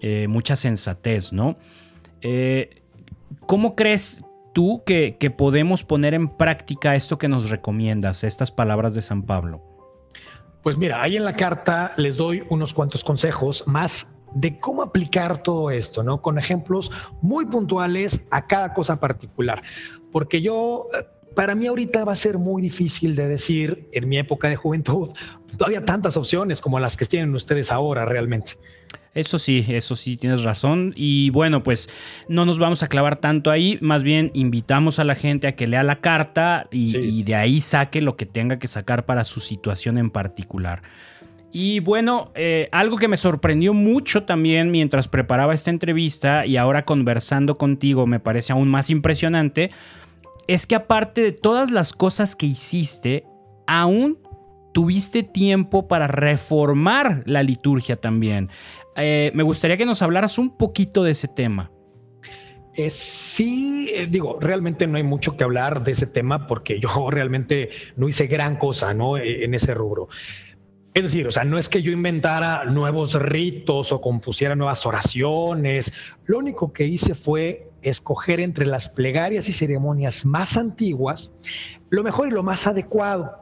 eh, 0.00 0.26
mucha 0.28 0.56
sensatez, 0.56 1.32
¿no? 1.32 1.56
Eh, 2.20 2.82
¿Cómo 3.46 3.76
crees 3.76 4.24
tú 4.52 4.82
que, 4.84 5.16
que, 5.20 5.30
podemos 5.30 5.84
poner 5.84 6.14
en 6.14 6.28
práctica 6.28 6.96
esto 6.96 7.16
que 7.16 7.28
nos 7.28 7.48
recomiendas, 7.48 8.24
estas 8.24 8.50
palabras 8.50 8.94
de 8.94 9.02
San 9.02 9.22
Pablo? 9.22 9.62
Pues 10.64 10.76
mira, 10.76 11.00
ahí 11.00 11.16
en 11.16 11.24
la 11.24 11.36
carta 11.36 11.92
les 11.96 12.16
doy 12.16 12.42
unos 12.50 12.74
cuantos 12.74 13.04
consejos 13.04 13.62
más 13.66 14.08
de 14.34 14.58
cómo 14.58 14.82
aplicar 14.82 15.42
todo 15.42 15.70
esto, 15.70 16.02
¿no? 16.02 16.20
Con 16.20 16.38
ejemplos 16.38 16.90
muy 17.22 17.46
puntuales 17.46 18.20
a 18.30 18.46
cada 18.46 18.74
cosa 18.74 18.98
particular. 18.98 19.62
Porque 20.12 20.42
yo 20.42 20.86
para 21.38 21.54
mí 21.54 21.68
ahorita 21.68 22.02
va 22.02 22.14
a 22.14 22.16
ser 22.16 22.36
muy 22.36 22.60
difícil 22.60 23.14
de 23.14 23.28
decir, 23.28 23.86
en 23.92 24.08
mi 24.08 24.18
época 24.18 24.48
de 24.48 24.56
juventud, 24.56 25.10
todavía 25.56 25.84
tantas 25.84 26.16
opciones 26.16 26.60
como 26.60 26.80
las 26.80 26.96
que 26.96 27.06
tienen 27.06 27.32
ustedes 27.32 27.70
ahora 27.70 28.04
realmente. 28.04 28.54
Eso 29.14 29.38
sí, 29.38 29.64
eso 29.68 29.94
sí, 29.94 30.16
tienes 30.16 30.42
razón. 30.42 30.92
Y 30.96 31.30
bueno, 31.30 31.62
pues 31.62 31.90
no 32.28 32.44
nos 32.44 32.58
vamos 32.58 32.82
a 32.82 32.88
clavar 32.88 33.18
tanto 33.18 33.52
ahí, 33.52 33.78
más 33.80 34.02
bien 34.02 34.32
invitamos 34.34 34.98
a 34.98 35.04
la 35.04 35.14
gente 35.14 35.46
a 35.46 35.54
que 35.54 35.68
lea 35.68 35.84
la 35.84 36.00
carta 36.00 36.66
y, 36.72 37.22
de 37.22 37.36
ahí 37.36 37.60
saque 37.60 38.00
lo 38.00 38.16
que 38.16 38.26
tenga 38.26 38.58
que 38.58 38.66
sacar 38.66 39.06
para 39.06 39.22
su 39.22 39.38
situación 39.38 39.96
en 39.96 40.10
particular. 40.10 40.82
Y 41.52 41.78
bueno, 41.78 42.32
eh, 42.34 42.68
algo 42.72 42.96
que 42.96 43.06
me 43.06 43.16
sorprendió 43.16 43.74
mucho 43.74 44.24
también 44.24 44.72
mientras 44.72 45.06
preparaba 45.06 45.54
esta 45.54 45.70
entrevista 45.70 46.46
y 46.46 46.56
ahora 46.56 46.84
conversando 46.84 47.58
contigo 47.58 48.08
me 48.08 48.18
parece 48.18 48.52
aún 48.52 48.68
más 48.68 48.90
impresionante, 48.90 49.70
es 50.48 50.66
que 50.66 50.74
aparte 50.74 51.20
de 51.20 51.32
todas 51.32 51.70
las 51.70 51.92
cosas 51.92 52.34
que 52.34 52.46
hiciste, 52.46 53.24
aún 53.66 54.18
tuviste 54.72 55.22
tiempo 55.22 55.86
para 55.88 56.06
reformar 56.06 57.22
la 57.26 57.42
liturgia 57.42 57.96
también. 57.96 58.48
Eh, 58.96 59.30
me 59.34 59.42
gustaría 59.42 59.76
que 59.76 59.86
nos 59.86 60.02
hablaras 60.02 60.38
un 60.38 60.56
poquito 60.56 61.04
de 61.04 61.12
ese 61.12 61.28
tema. 61.28 61.70
Eh, 62.74 62.90
sí, 62.90 63.90
eh, 63.92 64.06
digo, 64.08 64.38
realmente 64.40 64.86
no 64.86 64.96
hay 64.96 65.02
mucho 65.02 65.36
que 65.36 65.44
hablar 65.44 65.84
de 65.84 65.92
ese 65.92 66.06
tema 66.06 66.46
porque 66.46 66.80
yo 66.80 66.88
realmente 67.10 67.70
no 67.96 68.08
hice 68.08 68.26
gran 68.26 68.56
cosa, 68.56 68.94
¿no? 68.94 69.18
E, 69.18 69.44
en 69.44 69.52
ese 69.54 69.74
rubro. 69.74 70.08
Es 70.94 71.02
decir, 71.02 71.28
o 71.28 71.30
sea, 71.30 71.44
no 71.44 71.58
es 71.58 71.68
que 71.68 71.82
yo 71.82 71.92
inventara 71.92 72.64
nuevos 72.64 73.12
ritos 73.12 73.92
o 73.92 74.00
compusiera 74.00 74.56
nuevas 74.56 74.86
oraciones. 74.86 75.92
Lo 76.24 76.38
único 76.38 76.72
que 76.72 76.86
hice 76.86 77.14
fue 77.14 77.67
escoger 77.82 78.40
entre 78.40 78.66
las 78.66 78.88
plegarias 78.88 79.48
y 79.48 79.52
ceremonias 79.52 80.24
más 80.24 80.56
antiguas 80.56 81.30
lo 81.90 82.02
mejor 82.02 82.28
y 82.28 82.30
lo 82.30 82.42
más 82.42 82.66
adecuado, 82.66 83.40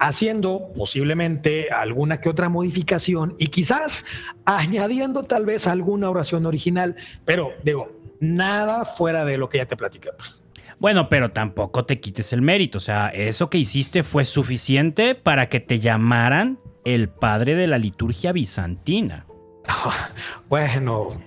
haciendo 0.00 0.72
posiblemente 0.76 1.70
alguna 1.70 2.20
que 2.20 2.28
otra 2.28 2.48
modificación 2.48 3.34
y 3.38 3.48
quizás 3.48 4.04
añadiendo 4.44 5.24
tal 5.24 5.44
vez 5.44 5.66
alguna 5.66 6.10
oración 6.10 6.46
original, 6.46 6.96
pero 7.24 7.52
digo, 7.64 7.90
nada 8.20 8.84
fuera 8.84 9.24
de 9.24 9.38
lo 9.38 9.48
que 9.48 9.58
ya 9.58 9.66
te 9.66 9.76
platicamos. 9.76 10.42
Bueno, 10.78 11.08
pero 11.08 11.32
tampoco 11.32 11.84
te 11.84 12.00
quites 12.00 12.32
el 12.32 12.42
mérito, 12.42 12.78
o 12.78 12.80
sea, 12.80 13.08
eso 13.08 13.50
que 13.50 13.58
hiciste 13.58 14.04
fue 14.04 14.24
suficiente 14.24 15.16
para 15.16 15.48
que 15.48 15.58
te 15.58 15.80
llamaran 15.80 16.58
el 16.84 17.08
padre 17.08 17.54
de 17.54 17.66
la 17.66 17.78
liturgia 17.78 18.32
bizantina. 18.32 19.27
bueno, 20.48 21.18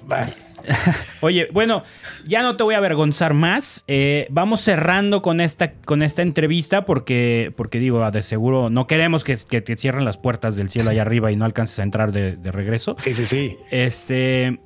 Oye, 1.21 1.49
bueno, 1.51 1.84
ya 2.25 2.41
no 2.43 2.56
te 2.56 2.63
voy 2.63 2.75
a 2.75 2.77
avergonzar 2.77 3.34
más. 3.34 3.84
Eh, 3.88 4.27
vamos 4.30 4.62
cerrando 4.62 5.21
con 5.21 5.41
esta, 5.41 5.73
con 5.73 6.04
esta 6.04 6.21
entrevista 6.21 6.86
porque, 6.86 7.54
porque 7.56 7.80
digo, 7.80 8.10
de 8.12 8.23
seguro 8.23 8.69
no 8.69 8.88
queremos 8.88 9.23
que, 9.23 9.38
que, 9.38 9.77
cierren 9.77 10.06
las 10.06 10.17
puertas 10.17 10.56
del 10.56 10.69
cielo 10.69 10.89
allá 10.89 11.01
arriba 11.01 11.32
y 11.32 11.36
no 11.36 11.45
alcances 11.45 11.80
a 11.80 11.84
entrar 11.84 12.12
de, 12.12 12.38
regreso. 12.51 12.95
Sí, 12.99 13.13
sí, 13.13 13.25
sí. 13.25 13.58
Este, 13.69 14.60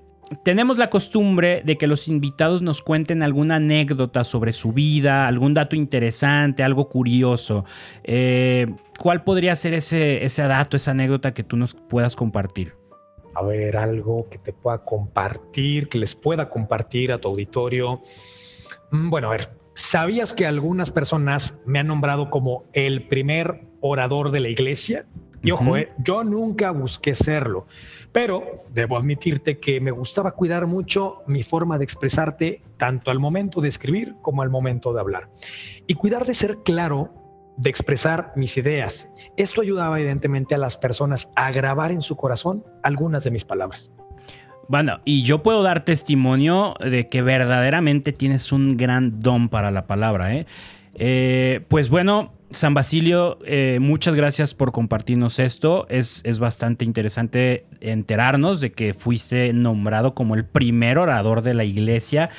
tenemos 0.44 0.78
la 0.78 0.90
costumbre 0.90 1.62
de 1.64 1.78
que 1.78 1.88
los 1.88 2.08
invitados 2.08 2.62
nos 2.62 2.82
cuenten 2.82 3.22
alguna 3.22 3.56
anécdota 3.56 4.24
sobre 4.24 4.54
su 4.54 4.74
vida, 4.74 5.28
algún 5.28 5.54
dato 5.54 5.76
interesante, 5.76 6.64
algo 6.64 6.90
curioso. 6.90 7.66
Eh, 8.04 8.68
¿Cuál 8.98 9.24
podría 9.24 9.56
ser 9.56 9.74
ese, 9.74 10.26
ese 10.26 10.44
dato, 10.44 10.78
esa 10.78 10.92
anécdota 10.92 11.34
que 11.34 11.44
tú 11.44 11.58
nos 11.58 11.74
puedas 11.74 12.16
compartir? 12.16 12.74
A 13.36 13.44
ver 13.44 13.78
algo 13.78 14.28
que 14.30 14.38
te 14.38 14.54
pueda 14.54 14.80
compartir, 14.80 15.90
que 15.90 15.98
les 15.98 16.16
pueda 16.16 16.50
compartir 16.50 17.12
a 17.12 17.20
tu 17.20 17.28
auditorio. 17.28 18.02
Mm, 18.92 19.10
bueno, 19.10 19.28
a 19.28 19.32
ver, 19.32 19.50
¿sabías 19.74 20.34
que 20.34 20.48
algunas 20.48 20.92
personas 20.92 21.54
me 21.66 21.80
han 21.80 21.88
nombrado 21.88 22.30
como 22.30 22.64
el 22.74 23.08
primer 23.08 23.62
orador 23.82 24.32
de 24.32 24.40
la 24.40 24.50
iglesia? 24.50 25.06
Y 25.44 25.52
ojo, 25.52 25.78
eh, 25.78 25.92
yo 26.00 26.24
nunca 26.24 26.72
busqué 26.72 27.14
serlo, 27.14 27.68
Pero 28.12 28.64
debo 28.70 28.98
admitirte 28.98 29.60
que 29.60 29.80
me 29.80 29.92
gustaba 29.92 30.32
cuidar 30.32 30.66
mucho 30.66 31.22
mi 31.28 31.44
forma 31.44 31.78
de 31.78 31.84
expresarte 31.84 32.62
tanto 32.78 33.12
al 33.12 33.20
momento 33.20 33.62
de 33.62 33.68
escribir 33.68 34.16
como 34.22 34.42
al 34.42 34.50
momento 34.50 34.94
de 34.94 35.02
hablar. 35.02 35.30
Y 35.86 35.96
cuidar 35.96 36.26
de 36.26 36.34
ser 36.34 36.60
claro 36.64 37.25
de 37.58 37.70
expresar 37.70 38.34
mis 38.36 38.58
ideas. 38.58 39.08
Esto 39.38 39.62
ayudaba 39.62 40.00
evidentemente 40.00 40.56
a 40.56 40.58
las 40.58 40.78
personas 40.78 41.30
a 41.36 41.52
grabar 41.52 41.92
en 41.92 42.02
su 42.02 42.16
corazón 42.16 42.64
algunas 42.84 43.24
de 43.24 43.32
mis 43.32 43.46
palabras. 43.46 43.92
Bueno, 44.68 45.00
y 45.06 45.22
yo 45.24 45.44
puedo 45.44 45.62
dar 45.62 45.86
testimonio 45.86 46.74
de 46.80 47.08
que 47.08 47.22
verdaderamente 47.22 48.14
tienes 48.14 48.52
un 48.52 48.78
gran 48.78 49.22
don 49.22 49.50
para 49.50 49.70
la 49.72 49.86
palabra. 49.86 50.34
¿eh? 50.36 50.48
Eh, 50.96 51.62
pues 51.68 51.90
bueno, 51.90 52.34
San 52.50 52.74
Basilio, 52.74 53.38
eh, 53.46 53.78
muchas 53.80 54.16
gracias 54.16 54.56
por 54.56 54.72
compartirnos 54.72 55.38
esto. 55.40 55.86
Es, 55.90 56.22
es, 56.24 56.40
bastante 56.40 56.84
interesante 56.84 57.66
enterarnos 57.82 58.62
de 58.62 58.72
que 58.72 58.94
fuiste 58.94 59.52
nombrado 59.54 60.14
como 60.14 60.36
el 60.36 60.46
primer 60.46 60.98
orador 60.98 61.42
de 61.42 61.54
la 61.54 61.64
iglesia. 61.64 62.30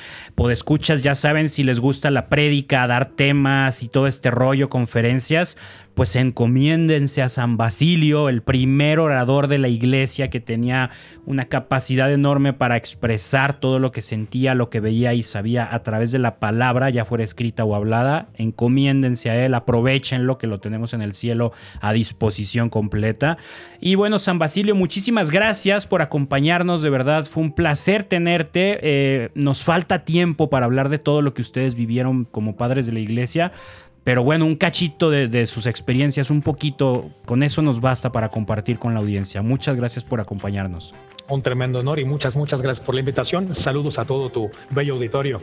escuchas, 0.51 1.03
ya 1.03 1.15
saben, 1.15 1.49
si 1.49 1.63
les 1.63 1.79
gusta 1.79 2.11
la 2.11 2.29
prédica, 2.29 2.87
dar 2.87 3.05
temas 3.05 3.83
y 3.83 3.89
todo 3.89 4.07
este 4.07 4.31
rollo, 4.31 4.69
conferencias, 4.69 5.57
pues 5.97 6.15
encomiéndense 6.15 7.23
a 7.23 7.27
San 7.27 7.57
Basilio, 7.57 8.29
el 8.29 8.43
primer 8.43 8.99
orador 8.99 9.47
de 9.47 9.57
la 9.57 9.67
iglesia 9.67 10.29
que 10.29 10.39
tenía 10.39 10.91
una 11.25 11.45
capacidad 11.45 12.13
enorme 12.13 12.53
para 12.53 12.77
expresar 12.77 13.59
todo 13.59 13.79
lo 13.79 13.91
que 13.91 14.03
sentía, 14.03 14.53
lo 14.53 14.69
que 14.69 14.79
veía 14.79 15.15
y 15.15 15.23
sabía 15.23 15.67
a 15.69 15.81
través 15.81 16.11
de 16.11 16.19
la 16.19 16.37
palabra, 16.37 16.91
ya 16.91 17.03
fuera 17.03 17.23
escrita 17.23 17.65
o 17.65 17.73
hablada. 17.73 18.29
Encomiéndense 18.35 19.31
a 19.31 19.43
él, 19.43 19.55
aprovechenlo 19.55 20.37
que 20.37 20.45
lo 20.45 20.59
tenemos 20.59 20.93
en 20.93 21.01
el 21.01 21.15
cielo 21.15 21.51
a 21.81 21.93
disposición 21.93 22.69
completa. 22.69 23.39
Y 23.81 23.95
bueno, 23.95 24.19
San 24.19 24.37
Basilio, 24.37 24.75
muchísimas 24.75 25.26
gracias 25.31 25.87
por 25.87 26.01
acompañarnos, 26.01 26.81
de 26.81 26.89
verdad 26.89 27.25
fue 27.25 27.43
un 27.43 27.51
placer 27.51 28.03
tenerte. 28.03 28.79
Eh, 28.81 29.29
nos 29.35 29.63
falta 29.63 30.03
tiempo 30.05 30.49
para 30.49 30.65
hablar 30.65 30.89
de 30.89 30.99
todo 30.99 31.21
lo 31.21 31.33
que 31.33 31.41
ustedes 31.41 31.75
vivieron 31.75 32.25
como 32.25 32.55
padres 32.55 32.85
de 32.85 32.91
la 32.91 32.99
iglesia. 32.99 33.51
Pero 34.03 34.23
bueno, 34.23 34.45
un 34.45 34.55
cachito 34.55 35.09
de, 35.09 35.47
sus 35.47 35.65
experiencias, 35.65 36.31
un 36.31 36.41
poquito, 36.41 37.09
con 37.25 37.43
eso 37.43 37.61
nos 37.61 37.81
basta 37.81 38.09
para 38.11 38.29
compartir 38.29 38.79
con 38.79 38.93
la 38.93 39.01
audiencia. 39.01 39.41
Muchas 39.41 39.75
gracias 39.75 40.05
por 40.05 40.21
acompañarnos. 40.21 40.93
Un 41.27 41.41
tremendo 41.41 41.79
honor 41.79 41.99
y 41.99 42.05
muchas, 42.05 42.37
muchas 42.37 42.61
gracias 42.61 42.85
por 42.85 42.95
la 42.95 43.01
invitación. 43.01 43.53
Saludos 43.53 43.99
a 43.99 44.05
todo 44.05 44.29
tu 44.29 44.49
bello 44.69 44.93
auditorio. 44.93 45.39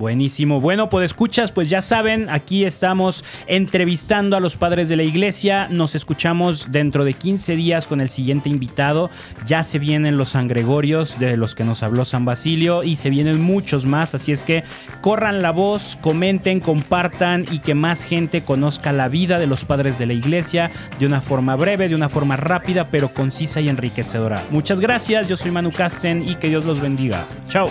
Buenísimo. 0.00 0.62
Bueno, 0.62 0.88
pues 0.88 1.04
escuchas, 1.04 1.52
pues 1.52 1.68
ya 1.68 1.82
saben, 1.82 2.30
aquí 2.30 2.64
estamos 2.64 3.22
entrevistando 3.46 4.34
a 4.34 4.40
los 4.40 4.56
padres 4.56 4.88
de 4.88 4.96
la 4.96 5.02
iglesia. 5.02 5.68
Nos 5.70 5.94
escuchamos 5.94 6.72
dentro 6.72 7.04
de 7.04 7.12
15 7.12 7.54
días 7.54 7.86
con 7.86 8.00
el 8.00 8.08
siguiente 8.08 8.48
invitado. 8.48 9.10
Ya 9.46 9.62
se 9.62 9.78
vienen 9.78 10.16
los 10.16 10.30
San 10.30 10.48
Gregorios 10.48 11.18
de 11.18 11.36
los 11.36 11.54
que 11.54 11.64
nos 11.64 11.82
habló 11.82 12.06
San 12.06 12.24
Basilio 12.24 12.82
y 12.82 12.96
se 12.96 13.10
vienen 13.10 13.42
muchos 13.42 13.84
más. 13.84 14.14
Así 14.14 14.32
es 14.32 14.42
que 14.42 14.64
corran 15.02 15.42
la 15.42 15.50
voz, 15.50 15.98
comenten, 16.00 16.60
compartan 16.60 17.44
y 17.50 17.58
que 17.58 17.74
más 17.74 18.02
gente 18.02 18.40
conozca 18.40 18.94
la 18.94 19.08
vida 19.08 19.38
de 19.38 19.48
los 19.48 19.66
padres 19.66 19.98
de 19.98 20.06
la 20.06 20.14
iglesia 20.14 20.70
de 20.98 21.04
una 21.04 21.20
forma 21.20 21.56
breve, 21.56 21.90
de 21.90 21.94
una 21.94 22.08
forma 22.08 22.38
rápida, 22.38 22.86
pero 22.90 23.10
concisa 23.10 23.60
y 23.60 23.68
enriquecedora. 23.68 24.42
Muchas 24.48 24.80
gracias. 24.80 25.28
Yo 25.28 25.36
soy 25.36 25.50
Manu 25.50 25.70
Casten 25.70 26.26
y 26.26 26.36
que 26.36 26.48
Dios 26.48 26.64
los 26.64 26.80
bendiga. 26.80 27.26
Chao. 27.50 27.70